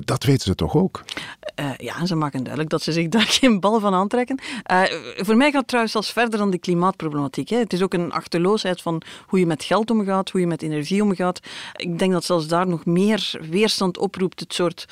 dat 0.00 0.24
weten 0.24 0.46
ze 0.46 0.54
toch 0.54 0.76
ook? 0.76 1.04
ja, 1.76 2.06
ze 2.06 2.14
maken 2.14 2.40
duidelijk 2.40 2.70
dat 2.70 2.82
ze 2.82 2.92
zich 2.92 3.08
daar 3.08 3.26
geen 3.40 3.60
bal 3.60 3.80
van 3.80 3.94
aantrekken. 3.94 4.40
voor 5.16 5.36
mij 5.36 5.50
gaat 5.50 5.67
trouwens 5.68 5.92
zelfs 5.92 6.12
verder 6.12 6.38
dan 6.38 6.50
de 6.50 6.58
klimaatproblematiek. 6.58 7.48
Hè. 7.48 7.56
Het 7.56 7.72
is 7.72 7.82
ook 7.82 7.94
een 7.94 8.12
achterloosheid 8.12 8.82
van 8.82 9.02
hoe 9.26 9.38
je 9.38 9.46
met 9.46 9.64
geld 9.64 9.90
omgaat, 9.90 10.30
hoe 10.30 10.40
je 10.40 10.46
met 10.46 10.62
energie 10.62 11.02
omgaat. 11.02 11.40
Ik 11.76 11.98
denk 11.98 12.12
dat 12.12 12.24
zelfs 12.24 12.46
daar 12.46 12.68
nog 12.68 12.84
meer 12.84 13.38
weerstand 13.50 13.98
oproept, 13.98 14.40
het 14.40 14.54
soort 14.54 14.86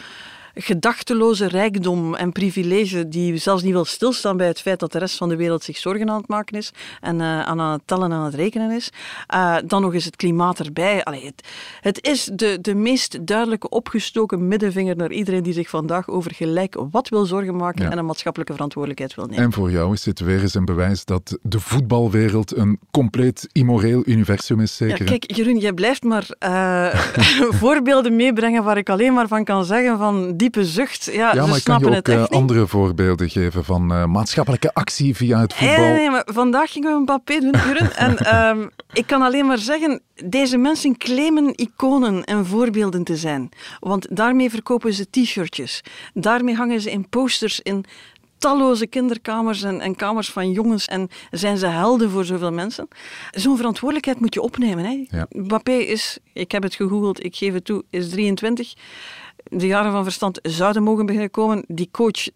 gedachteloze 0.59 1.47
rijkdom 1.47 2.14
en 2.14 2.33
privilege 2.33 3.09
die 3.09 3.37
zelfs 3.37 3.62
niet 3.62 3.73
wil 3.73 3.85
stilstaan 3.85 4.37
bij 4.37 4.47
het 4.47 4.61
feit 4.61 4.81
dat 4.81 4.92
de 4.92 4.99
rest 4.99 5.16
van 5.16 5.29
de 5.29 5.37
wereld 5.37 5.62
zich 5.62 5.77
zorgen 5.77 6.11
aan 6.11 6.16
het 6.16 6.29
maken 6.29 6.57
is 6.57 6.73
en 7.01 7.16
uh, 7.16 7.42
aan 7.42 7.59
het 7.59 7.83
tellen 7.85 8.12
en 8.12 8.16
aan 8.16 8.25
het 8.25 8.35
rekenen 8.35 8.71
is. 8.71 8.90
Uh, 9.35 9.57
dan 9.66 9.83
nog 9.83 9.95
eens 9.95 10.05
het 10.05 10.16
klimaat 10.16 10.59
erbij. 10.59 11.05
Allee, 11.05 11.25
het, 11.25 11.49
het 11.81 12.07
is 12.07 12.31
de, 12.33 12.59
de 12.61 12.75
meest 12.75 13.27
duidelijke 13.27 13.69
opgestoken 13.69 14.49
middenvinger 14.49 14.97
naar 14.97 15.12
iedereen 15.12 15.42
die 15.42 15.53
zich 15.53 15.69
vandaag 15.69 16.09
over 16.09 16.35
gelijk 16.35 16.77
wat 16.90 17.09
wil 17.09 17.27
zorgen 17.27 17.57
maken 17.57 17.85
ja. 17.85 17.90
en 17.90 17.99
een 17.99 18.07
maatschappelijke 18.07 18.53
verantwoordelijkheid 18.53 19.14
wil 19.14 19.27
nemen. 19.27 19.45
En 19.45 19.53
voor 19.53 19.71
jou 19.71 19.92
is 19.92 20.03
dit 20.03 20.21
weer 20.21 20.40
eens 20.42 20.55
een 20.55 20.64
bewijs 20.64 21.05
dat 21.05 21.38
de 21.42 21.61
voetbalwereld 21.61 22.57
een 22.57 22.79
compleet 22.90 23.49
immoreel 23.53 24.03
universum 24.05 24.61
is, 24.61 24.77
zeker? 24.77 24.99
Ja, 24.99 25.05
kijk, 25.05 25.37
Jeroen, 25.37 25.59
jij 25.59 25.73
blijft 25.73 26.03
maar 26.03 26.29
uh, 26.47 26.95
voorbeelden 27.62 28.16
meebrengen 28.16 28.64
waar 28.64 28.77
ik 28.77 28.88
alleen 28.88 29.12
maar 29.12 29.29
van 29.29 29.45
kan 29.45 29.64
zeggen 29.64 29.99
van 29.99 30.37
diepe 30.52 30.64
zucht. 30.64 31.04
Ja, 31.12 31.35
ja 31.35 31.46
maar 31.46 31.62
kan 31.62 31.78
je 31.78 31.96
ook 31.96 32.09
uh, 32.09 32.24
andere 32.24 32.66
voorbeelden 32.66 33.30
geven 33.30 33.64
van 33.64 33.92
uh, 33.92 34.04
maatschappelijke 34.04 34.74
actie 34.74 35.16
via 35.16 35.40
het 35.40 35.54
voetbal? 35.54 35.78
Nee, 35.78 35.92
nee, 35.92 36.11
maar 36.11 36.26
vandaag 36.32 36.72
gingen 36.72 36.90
we 36.90 36.96
een 36.98 37.04
papier 37.04 37.40
doen, 37.40 37.52
en 37.52 38.37
um, 38.37 38.70
ik 38.92 39.06
kan 39.06 39.22
alleen 39.22 39.46
maar 39.46 39.59
zeggen, 39.59 40.02
deze 40.24 40.56
mensen 40.56 40.96
claimen 40.96 41.52
iconen 41.54 42.24
en 42.24 42.46
voorbeelden 42.46 43.04
te 43.04 43.16
zijn. 43.16 43.48
Want 43.80 44.16
daarmee 44.16 44.50
verkopen 44.50 44.92
ze 44.92 45.11
t-shirtjes. 45.11 45.80
Daarmee 46.14 46.54
hangen 46.54 46.80
ze 46.80 46.90
in 46.90 47.09
posters 47.09 47.61
in 47.61 47.85
talloze 48.38 48.87
kinderkamers 48.87 49.62
en, 49.62 49.80
en, 49.80 49.94
kamers 49.94 50.30
van 50.30 50.50
jongens 50.50 50.87
en 50.87 51.09
zijn 51.30 51.59
ze 51.59 51.66
helden 51.66 52.11
voor 52.11 52.24
zoveel 52.24 52.52
mensen. 52.52 52.88
Zo'n 53.30 53.56
verantwoordelijkheid 53.56 54.20
moet 54.20 54.35
je 54.35 54.40
opnemen. 54.40 54.85
Hè? 54.85 55.06
Ja. 55.16 55.26
Mbappé 55.30 55.72
is, 55.72 56.18
ik 56.32 56.52
heb 56.52 56.62
het 56.62 56.74
gegoogeld, 56.74 57.24
ik 57.24 57.37
geef 57.37 57.52
het 57.52 57.64
toe, 57.64 57.85
is 57.90 58.09
23. 58.09 58.74
De 59.48 59.66
jaren 59.66 59.92
van 59.92 60.02
verstand 60.02 60.38
zouden 60.42 60.82
mogen 60.82 61.06
beginnen 61.06 61.30
komen. 61.30 61.64
Die 61.68 61.88
coach 61.90 62.28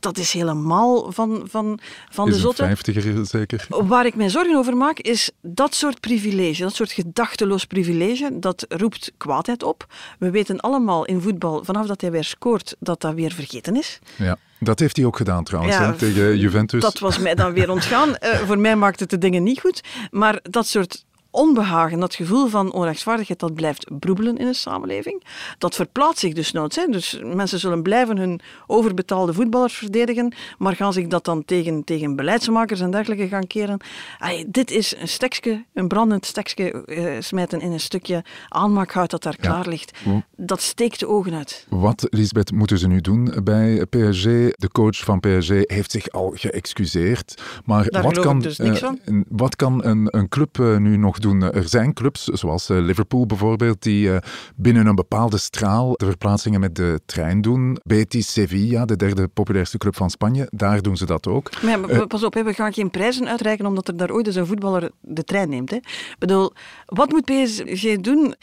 dat 0.00 0.18
is 0.18 0.32
helemaal 0.32 1.12
van, 1.12 1.42
van, 1.44 1.78
van 2.10 2.28
is 2.28 2.34
de 2.34 2.40
zotte. 2.40 2.62
Een 2.62 2.68
vijftiger 2.68 3.26
zeker. 3.26 3.66
Waar 3.68 4.06
ik 4.06 4.14
mij 4.14 4.28
zorgen 4.28 4.56
over 4.56 4.76
maak, 4.76 4.98
is 4.98 5.30
dat 5.42 5.74
soort 5.74 6.00
privilege, 6.00 6.62
dat 6.62 6.74
soort 6.74 6.92
gedachteloos 6.92 7.64
privilege, 7.64 8.38
dat 8.38 8.66
roept 8.68 9.12
kwaadheid 9.16 9.62
op. 9.62 9.86
We 10.18 10.30
weten 10.30 10.60
allemaal 10.60 11.04
in 11.04 11.20
voetbal, 11.20 11.64
vanaf 11.64 11.86
dat 11.86 12.00
hij 12.00 12.10
weer 12.10 12.24
scoort, 12.24 12.76
dat 12.78 13.00
dat 13.00 13.14
weer 13.14 13.32
vergeten 13.32 13.76
is. 13.76 13.98
Ja. 14.16 14.38
Dat 14.58 14.78
heeft 14.78 14.96
hij 14.96 15.06
ook 15.06 15.16
gedaan 15.16 15.44
trouwens, 15.44 15.76
ja, 15.76 15.90
hè, 15.90 15.96
tegen 15.96 16.38
Juventus. 16.38 16.80
Dat 16.80 16.98
was 16.98 17.18
mij 17.18 17.34
dan 17.34 17.52
weer 17.52 17.70
ontgaan. 17.70 18.08
uh, 18.08 18.34
voor 18.48 18.58
mij 18.58 18.76
maakt 18.76 19.00
het 19.00 19.10
de 19.10 19.18
dingen 19.18 19.42
niet 19.42 19.60
goed. 19.60 19.80
Maar 20.10 20.38
dat 20.42 20.66
soort 20.66 21.04
onbehagen, 21.30 22.00
dat 22.00 22.14
gevoel 22.14 22.46
van 22.46 22.72
onrechtvaardigheid, 22.72 23.38
dat 23.38 23.54
blijft 23.54 23.98
broebelen 23.98 24.36
in 24.36 24.46
een 24.46 24.54
samenleving. 24.54 25.22
Dat 25.58 25.74
verplaatst 25.74 26.18
zich 26.18 26.32
dus 26.32 26.52
nooit. 26.52 26.76
Hè. 26.76 26.86
Dus 26.86 27.20
mensen 27.24 27.58
zullen 27.58 27.82
blijven 27.82 28.16
hun 28.16 28.40
overbetaalde 28.66 29.32
voetballers 29.32 29.74
verdedigen, 29.74 30.34
maar 30.58 30.76
gaan 30.76 30.92
zich 30.92 31.06
dat 31.06 31.24
dan 31.24 31.44
tegen, 31.44 31.84
tegen 31.84 32.16
beleidsmakers 32.16 32.80
en 32.80 32.90
dergelijke 32.90 33.28
gaan 33.28 33.46
keren. 33.46 33.80
Ay, 34.18 34.44
dit 34.48 34.70
is 34.70 34.96
een 34.96 35.08
stekje, 35.08 35.64
een 35.74 35.88
brandend 35.88 36.26
stekje 36.26 36.82
uh, 36.86 37.20
smijten 37.20 37.60
in 37.60 37.72
een 37.72 37.80
stukje 37.80 38.24
aanmaakhout 38.48 39.10
dat 39.10 39.22
daar 39.22 39.36
ja. 39.40 39.48
klaar 39.48 39.68
ligt. 39.68 39.98
Dat 40.36 40.60
steekt 40.60 41.00
de 41.00 41.08
ogen 41.08 41.34
uit. 41.34 41.66
Wat, 41.68 42.06
Lisbeth, 42.10 42.52
moeten 42.52 42.78
ze 42.78 42.86
nu 42.86 43.00
doen 43.00 43.34
bij 43.44 43.86
PSG? 43.86 44.24
De 44.50 44.68
coach 44.72 44.96
van 44.96 45.20
PSG 45.20 45.48
heeft 45.48 45.90
zich 45.90 46.10
al 46.10 46.32
geëxcuseerd. 46.34 47.42
Maar 47.64 47.86
daar 47.88 48.02
wat 48.02 48.18
kan, 48.18 48.40
dus 48.40 48.58
niks 48.58 48.82
uh, 48.82 48.88
van. 48.88 49.24
wat 49.28 49.56
kan 49.56 49.84
een, 49.84 50.08
een 50.10 50.28
club 50.28 50.58
uh, 50.58 50.76
nu 50.76 50.96
nog 50.96 51.18
doen. 51.20 51.42
Er 51.42 51.68
zijn 51.68 51.92
clubs, 51.92 52.24
zoals 52.24 52.68
Liverpool 52.68 53.26
bijvoorbeeld, 53.26 53.82
die 53.82 54.10
binnen 54.56 54.86
een 54.86 54.94
bepaalde 54.94 55.38
straal 55.38 55.92
de 55.92 56.04
verplaatsingen 56.04 56.60
met 56.60 56.74
de 56.74 57.00
trein 57.06 57.40
doen. 57.40 57.78
Betis 57.82 58.32
Sevilla, 58.32 58.84
de 58.84 58.96
derde 58.96 59.28
populairste 59.28 59.78
club 59.78 59.96
van 59.96 60.10
Spanje, 60.10 60.48
daar 60.50 60.82
doen 60.82 60.96
ze 60.96 61.06
dat 61.06 61.26
ook. 61.26 61.62
Maar 61.62 62.06
pas 62.06 62.24
op, 62.24 62.34
we 62.34 62.54
gaan 62.54 62.72
geen 62.72 62.90
prijzen 62.90 63.28
uitreiken 63.28 63.66
omdat 63.66 63.88
er 63.88 63.96
daar 63.96 64.10
ooit 64.10 64.26
eens 64.26 64.36
een 64.36 64.46
voetballer 64.46 64.90
de 65.00 65.24
trein 65.24 65.48
neemt. 65.48 65.70
Hè. 65.70 65.76
Ik 65.76 66.16
bedoel, 66.18 66.52
wat 66.86 67.10
moet 67.10 67.24
PSG 67.24 67.96
doen? 67.96 68.34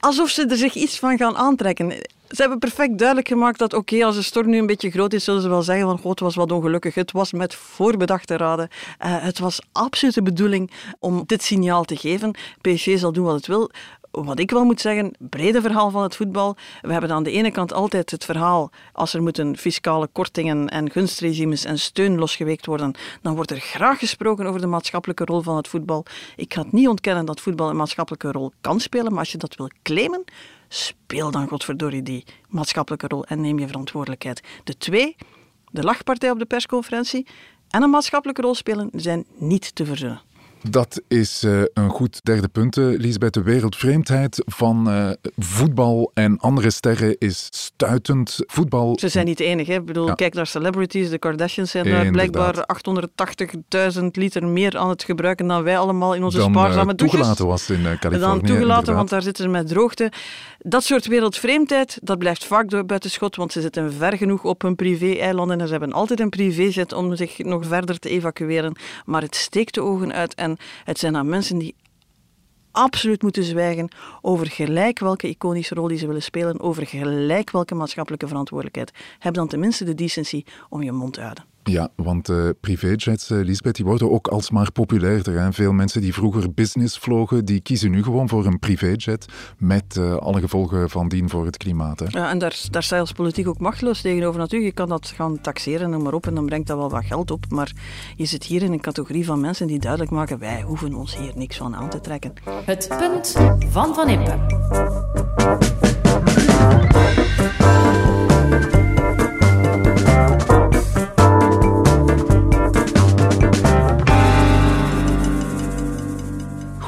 Alsof 0.00 0.30
ze 0.30 0.46
er 0.46 0.56
zich 0.56 0.74
iets 0.74 0.98
van 0.98 1.16
gaan 1.16 1.36
aantrekken. 1.36 1.90
Ze 2.28 2.40
hebben 2.40 2.58
perfect 2.58 2.98
duidelijk 2.98 3.28
gemaakt 3.28 3.58
dat 3.58 3.74
oké, 3.74 4.04
als 4.04 4.16
de 4.16 4.22
storm 4.22 4.48
nu 4.48 4.58
een 4.58 4.66
beetje 4.66 4.90
groot 4.90 5.12
is, 5.12 5.24
zullen 5.24 5.42
ze 5.42 5.48
wel 5.48 5.62
zeggen 5.62 5.86
van 5.86 5.98
god, 5.98 6.10
het 6.10 6.20
was 6.20 6.34
wat 6.34 6.52
ongelukkig. 6.52 6.94
Het 6.94 7.12
was 7.12 7.32
met 7.32 7.54
voorbedachte 7.54 8.36
raden. 8.36 8.68
Uh, 8.70 9.22
het 9.22 9.38
was 9.38 9.60
absoluut 9.72 10.14
de 10.14 10.22
bedoeling 10.22 10.70
om 10.98 11.22
dit 11.26 11.42
signaal 11.42 11.84
te 11.84 11.96
geven. 11.96 12.34
PSG 12.60 12.98
zal 12.98 13.12
doen 13.12 13.24
wat 13.24 13.34
het 13.34 13.46
wil 13.46 13.70
wat 14.10 14.38
ik 14.38 14.50
wel 14.50 14.64
moet 14.64 14.80
zeggen, 14.80 15.14
brede 15.18 15.60
verhaal 15.60 15.90
van 15.90 16.02
het 16.02 16.16
voetbal. 16.16 16.56
We 16.80 16.92
hebben 16.92 17.10
aan 17.10 17.22
de 17.22 17.30
ene 17.30 17.50
kant 17.50 17.72
altijd 17.72 18.10
het 18.10 18.24
verhaal, 18.24 18.70
als 18.92 19.14
er 19.14 19.22
moeten 19.22 19.56
fiscale 19.56 20.06
kortingen 20.06 20.68
en 20.68 20.90
gunstregimes 20.90 21.64
en 21.64 21.78
steun 21.78 22.18
losgeweekt 22.18 22.66
worden, 22.66 22.94
dan 23.22 23.34
wordt 23.34 23.50
er 23.50 23.60
graag 23.60 23.98
gesproken 23.98 24.46
over 24.46 24.60
de 24.60 24.66
maatschappelijke 24.66 25.24
rol 25.24 25.40
van 25.40 25.56
het 25.56 25.68
voetbal. 25.68 26.04
Ik 26.36 26.54
ga 26.54 26.62
het 26.62 26.72
niet 26.72 26.88
ontkennen 26.88 27.24
dat 27.24 27.40
voetbal 27.40 27.68
een 27.68 27.76
maatschappelijke 27.76 28.32
rol 28.32 28.52
kan 28.60 28.80
spelen, 28.80 29.10
maar 29.10 29.20
als 29.20 29.32
je 29.32 29.38
dat 29.38 29.56
wil 29.56 29.70
claimen, 29.82 30.24
speel 30.68 31.30
dan 31.30 31.48
godverdorie 31.48 32.02
die 32.02 32.24
maatschappelijke 32.48 33.06
rol 33.06 33.24
en 33.24 33.40
neem 33.40 33.58
je 33.58 33.66
verantwoordelijkheid. 33.66 34.42
De 34.64 34.76
twee, 34.76 35.16
de 35.70 35.82
lachpartij 35.82 36.30
op 36.30 36.38
de 36.38 36.46
persconferentie 36.46 37.26
en 37.68 37.82
een 37.82 37.90
maatschappelijke 37.90 38.42
rol 38.42 38.54
spelen, 38.54 38.90
zijn 38.92 39.26
niet 39.38 39.74
te 39.74 39.84
verzoenen. 39.84 40.20
Dat 40.62 41.02
is 41.08 41.44
uh, 41.44 41.62
een 41.72 41.90
goed 41.90 42.20
derde 42.22 42.48
punt, 42.48 42.76
uh, 42.76 42.98
Lisbeth. 42.98 43.34
De 43.34 43.42
wereldvreemdheid 43.42 44.42
van 44.46 44.88
uh, 44.88 45.10
voetbal 45.36 46.10
en 46.14 46.38
andere 46.38 46.70
sterren 46.70 47.16
is 47.18 47.48
stuitend. 47.50 48.38
Voetbal... 48.46 48.98
Ze 48.98 49.08
zijn 49.08 49.26
niet 49.26 49.38
de 49.38 49.44
enige. 49.44 49.72
Ik 49.72 49.84
bedoel, 49.84 50.06
ja. 50.06 50.14
kijk 50.14 50.34
naar 50.34 50.46
celebrities. 50.46 51.10
De 51.10 51.18
Kardashians 51.18 51.70
zijn 51.70 51.84
daar 51.84 52.10
blijkbaar 52.10 52.54
880.000 53.96 54.04
liter 54.12 54.46
meer 54.46 54.78
aan 54.78 54.88
het 54.88 55.02
gebruiken 55.02 55.46
dan 55.46 55.62
wij 55.62 55.78
allemaal 55.78 56.14
in 56.14 56.24
onze 56.24 56.38
dan, 56.38 56.50
spaarzame 56.50 56.94
douches. 56.94 57.16
toegelaten 57.16 57.46
was 57.46 57.70
in 57.70 57.82
Californië. 57.82 58.18
Dan 58.18 58.42
toegelaten, 58.42 58.94
want 58.94 59.08
daar 59.08 59.22
zitten 59.22 59.44
ze 59.44 59.50
met 59.50 59.68
droogte. 59.68 60.12
Dat 60.58 60.84
soort 60.84 61.06
wereldvreemdheid, 61.06 61.98
dat 62.02 62.18
blijft 62.18 62.44
vaak 62.44 62.86
buiten 62.86 63.10
schot, 63.10 63.36
want 63.36 63.52
ze 63.52 63.60
zitten 63.60 63.92
ver 63.92 64.16
genoeg 64.16 64.44
op 64.44 64.62
hun 64.62 64.76
privé-eilanden 64.76 65.60
en 65.60 65.66
ze 65.66 65.72
hebben 65.72 65.92
altijd 65.92 66.20
een 66.20 66.28
privéjet 66.28 66.92
om 66.92 67.16
zich 67.16 67.38
nog 67.38 67.66
verder 67.66 67.98
te 67.98 68.08
evacueren. 68.08 68.76
Maar 69.04 69.22
het 69.22 69.36
steekt 69.36 69.74
de 69.74 69.82
ogen 69.82 70.12
uit 70.12 70.34
en 70.34 70.47
het 70.84 70.98
zijn 70.98 71.12
dan 71.12 71.28
mensen 71.28 71.58
die 71.58 71.74
absoluut 72.70 73.22
moeten 73.22 73.44
zwijgen 73.44 73.88
over 74.20 74.46
gelijk 74.46 74.98
welke 74.98 75.28
iconische 75.28 75.74
rol 75.74 75.88
die 75.88 75.98
ze 75.98 76.06
willen 76.06 76.22
spelen, 76.22 76.60
over 76.60 76.86
gelijk 76.86 77.50
welke 77.50 77.74
maatschappelijke 77.74 78.28
verantwoordelijkheid. 78.28 78.92
Heb 79.18 79.34
dan 79.34 79.48
tenminste 79.48 79.84
de 79.84 79.94
decency 79.94 80.44
om 80.68 80.82
je 80.82 80.92
mond 80.92 81.12
te 81.12 81.20
houden. 81.20 81.44
Ja, 81.68 81.88
want 81.96 82.28
uh, 82.28 82.48
privéjets, 82.60 83.30
uh, 83.30 83.44
Lisbeth, 83.44 83.76
die 83.76 83.84
worden 83.84 84.10
ook 84.10 84.28
alsmaar 84.28 84.72
populairder. 84.72 85.40
Hè? 85.40 85.52
Veel 85.52 85.72
mensen 85.72 86.00
die 86.00 86.12
vroeger 86.12 86.52
business 86.52 86.98
vlogen, 86.98 87.44
die 87.44 87.60
kiezen 87.60 87.90
nu 87.90 88.02
gewoon 88.02 88.28
voor 88.28 88.46
een 88.46 88.58
privéjet 88.58 89.26
met 89.58 89.96
uh, 89.98 90.14
alle 90.14 90.40
gevolgen 90.40 90.90
van 90.90 91.08
dien 91.08 91.28
voor 91.28 91.44
het 91.44 91.56
klimaat. 91.56 92.00
Hè? 92.00 92.06
Ja, 92.08 92.30
en 92.30 92.38
daar, 92.38 92.60
daar 92.70 92.82
sta 92.82 92.94
je 92.94 93.00
als 93.00 93.12
politiek 93.12 93.48
ook 93.48 93.58
machteloos 93.58 94.00
tegenover. 94.00 94.40
Natuurlijk, 94.40 94.70
je 94.70 94.76
kan 94.76 94.88
dat 94.88 95.06
gaan 95.06 95.40
taxeren 95.40 95.92
en 95.92 96.02
maar 96.02 96.14
op 96.14 96.26
en 96.26 96.34
dan 96.34 96.46
brengt 96.46 96.66
dat 96.66 96.76
wel 96.76 96.90
wat 96.90 97.04
geld 97.04 97.30
op. 97.30 97.44
Maar 97.48 97.72
je 98.16 98.24
zit 98.24 98.44
hier 98.44 98.62
in 98.62 98.72
een 98.72 98.80
categorie 98.80 99.24
van 99.24 99.40
mensen 99.40 99.66
die 99.66 99.78
duidelijk 99.78 100.10
maken, 100.10 100.38
wij 100.38 100.62
hoeven 100.62 100.94
ons 100.94 101.16
hier 101.16 101.32
niks 101.34 101.56
van 101.56 101.76
aan 101.76 101.90
te 101.90 102.00
trekken. 102.00 102.32
Het 102.64 102.88
punt 102.98 103.36
van 103.70 103.94
Van 103.94 104.08
Impe. 104.08 104.36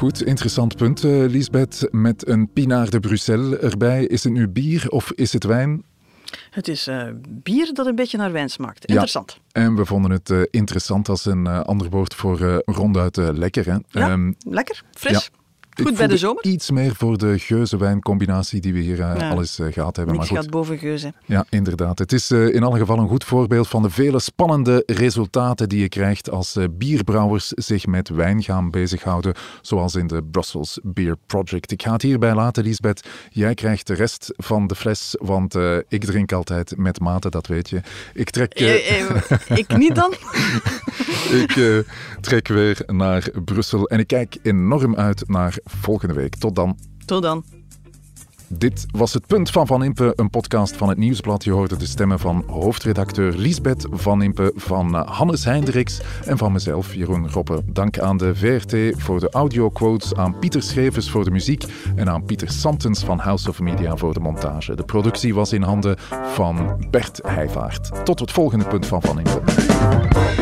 Goed, 0.01 0.23
interessant 0.23 0.75
punt, 0.75 1.03
uh, 1.03 1.29
Lisbeth. 1.29 1.87
Met 1.91 2.27
een 2.27 2.51
Pinaar 2.53 2.89
de 2.89 2.99
Bruxelles 2.99 3.59
erbij. 3.59 4.05
Is 4.05 4.23
het 4.23 4.33
nu 4.33 4.47
bier 4.47 4.89
of 4.89 5.11
is 5.11 5.33
het 5.33 5.43
wijn? 5.43 5.83
Het 6.49 6.67
is 6.67 6.87
uh, 6.87 7.07
bier 7.29 7.73
dat 7.73 7.85
een 7.85 7.95
beetje 7.95 8.17
naar 8.17 8.31
wijn 8.31 8.49
smaakt. 8.49 8.85
Interessant. 8.85 9.39
Ja. 9.47 9.61
En 9.61 9.75
we 9.75 9.85
vonden 9.85 10.11
het 10.11 10.29
uh, 10.29 10.41
interessant 10.49 11.09
als 11.09 11.25
een 11.25 11.47
ander 11.47 11.89
woord 11.89 12.13
voor 12.13 12.61
ronduit 12.65 13.15
lekker. 13.17 13.65
Hè? 13.65 13.77
Ja, 13.99 14.11
um, 14.11 14.35
lekker, 14.39 14.83
fris. 14.91 15.11
Ja. 15.11 15.40
Goed 15.81 15.97
bij 15.97 16.07
de 16.07 16.17
zomer. 16.17 16.43
Iets 16.43 16.71
meer 16.71 16.95
voor 16.95 17.17
de 17.17 17.39
geuze-wijncombinatie 17.39 18.61
die 18.61 18.73
we 18.73 18.79
hier 18.79 18.99
uh, 18.99 19.13
ja. 19.17 19.29
al 19.29 19.39
eens 19.39 19.59
uh, 19.59 19.73
gehad 19.73 19.95
hebben. 19.95 20.15
Niks 20.15 20.29
maar 20.29 20.37
goed. 20.37 20.45
gaat 20.45 20.55
boven 20.55 20.77
geuze. 20.77 21.13
Ja, 21.25 21.45
inderdaad. 21.49 21.99
Het 21.99 22.11
is 22.11 22.31
uh, 22.31 22.53
in 22.55 22.63
alle 22.63 22.79
geval 22.79 22.97
een 22.97 23.07
goed 23.07 23.23
voorbeeld 23.23 23.67
van 23.67 23.81
de 23.81 23.89
vele 23.89 24.19
spannende 24.19 24.83
resultaten 24.85 25.69
die 25.69 25.79
je 25.79 25.89
krijgt 25.89 26.29
als 26.29 26.57
bierbrouwers 26.71 27.47
zich 27.47 27.85
met 27.85 28.09
wijn 28.09 28.43
gaan 28.43 28.71
bezighouden, 28.71 29.33
zoals 29.61 29.95
in 29.95 30.07
de 30.07 30.23
Brussels 30.23 30.79
Beer 30.83 31.15
Project. 31.25 31.71
Ik 31.71 31.81
ga 31.81 31.91
het 31.91 32.01
hierbij 32.01 32.35
laten, 32.35 32.63
Lisbeth. 32.63 33.07
Jij 33.29 33.53
krijgt 33.53 33.87
de 33.87 33.93
rest 33.93 34.33
van 34.37 34.67
de 34.67 34.75
fles, 34.75 35.15
want 35.19 35.55
ik 35.87 36.03
drink 36.05 36.31
altijd 36.31 36.77
met 36.77 36.99
mate, 36.99 37.29
dat 37.29 37.47
weet 37.47 37.69
je. 37.69 37.81
Ik 38.13 38.29
trek... 38.29 38.59
ik 39.55 39.77
niet 39.77 39.95
dan? 39.95 40.13
ik 41.41 41.83
trek 42.21 42.47
weer 42.47 42.83
naar 42.85 43.29
Brussel 43.45 43.87
en 43.87 43.99
ik 43.99 44.07
kijk 44.07 44.37
enorm 44.41 44.95
uit 44.95 45.29
naar 45.29 45.57
volgende 45.81 46.13
week. 46.13 46.35
Tot 46.35 46.55
dan. 46.55 46.77
Tot 47.05 47.21
dan. 47.21 47.43
Dit 48.57 48.85
was 48.91 49.13
het 49.13 49.27
punt 49.27 49.49
van 49.49 49.67
Van 49.67 49.83
Impe, 49.83 50.13
een 50.15 50.29
podcast 50.29 50.75
van 50.75 50.89
het 50.89 50.97
Nieuwsblad. 50.97 51.43
Je 51.43 51.51
hoorde 51.51 51.77
de 51.77 51.85
stemmen 51.85 52.19
van 52.19 52.43
hoofdredacteur 52.47 53.33
Liesbeth 53.37 53.87
Van 53.91 54.21
Impe, 54.21 54.51
van 54.55 54.95
eh, 54.95 55.07
Hannes 55.07 55.45
Heindriks 55.45 56.01
en 56.25 56.37
van 56.37 56.51
mezelf, 56.51 56.93
Jeroen 56.93 57.29
Roppe. 57.29 57.61
Dank 57.65 57.99
aan 57.99 58.17
de 58.17 58.35
VRT 58.35 59.01
voor 59.01 59.19
de 59.19 59.29
audioquotes, 59.29 60.15
aan 60.15 60.39
Pieter 60.39 60.63
Schrevers 60.63 61.09
voor 61.09 61.23
de 61.23 61.31
muziek 61.31 61.65
en 61.95 62.09
aan 62.09 62.25
Pieter 62.25 62.49
Santens 62.49 63.03
van 63.03 63.19
House 63.19 63.49
of 63.49 63.59
Media 63.59 63.95
voor 63.95 64.13
de 64.13 64.19
montage. 64.19 64.75
De 64.75 64.83
productie 64.83 65.33
was 65.33 65.53
in 65.53 65.61
handen 65.61 65.95
van 66.33 66.85
Bert 66.89 67.19
Heijvaart. 67.23 68.05
Tot 68.05 68.19
het 68.19 68.31
volgende 68.31 68.65
punt 68.65 68.85
van 68.85 69.01
Van 69.01 69.17
Impe. 69.19 70.40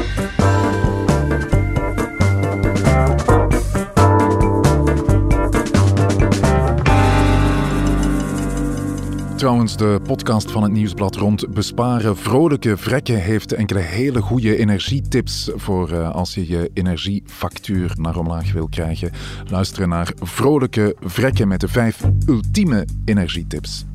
Trouwens, 9.39 9.77
de 9.77 9.99
podcast 10.03 10.51
van 10.51 10.63
het 10.63 10.71
Nieuwsblad 10.71 11.15
rond 11.15 11.53
besparen 11.53 12.17
vrolijke 12.17 12.77
vrekken 12.77 13.21
heeft 13.21 13.53
enkele 13.53 13.79
hele 13.79 14.21
goede 14.21 14.57
energietips 14.57 15.49
voor 15.55 15.91
uh, 15.91 16.09
als 16.11 16.33
je 16.33 16.47
je 16.47 16.69
energiefactuur 16.73 17.93
naar 17.99 18.17
omlaag 18.17 18.51
wil 18.51 18.67
krijgen. 18.69 19.11
Luisteren 19.49 19.89
naar 19.89 20.13
vrolijke 20.21 20.95
vrekken 20.99 21.47
met 21.47 21.59
de 21.59 21.67
vijf 21.67 22.03
ultieme 22.27 22.85
energietips. 23.05 23.85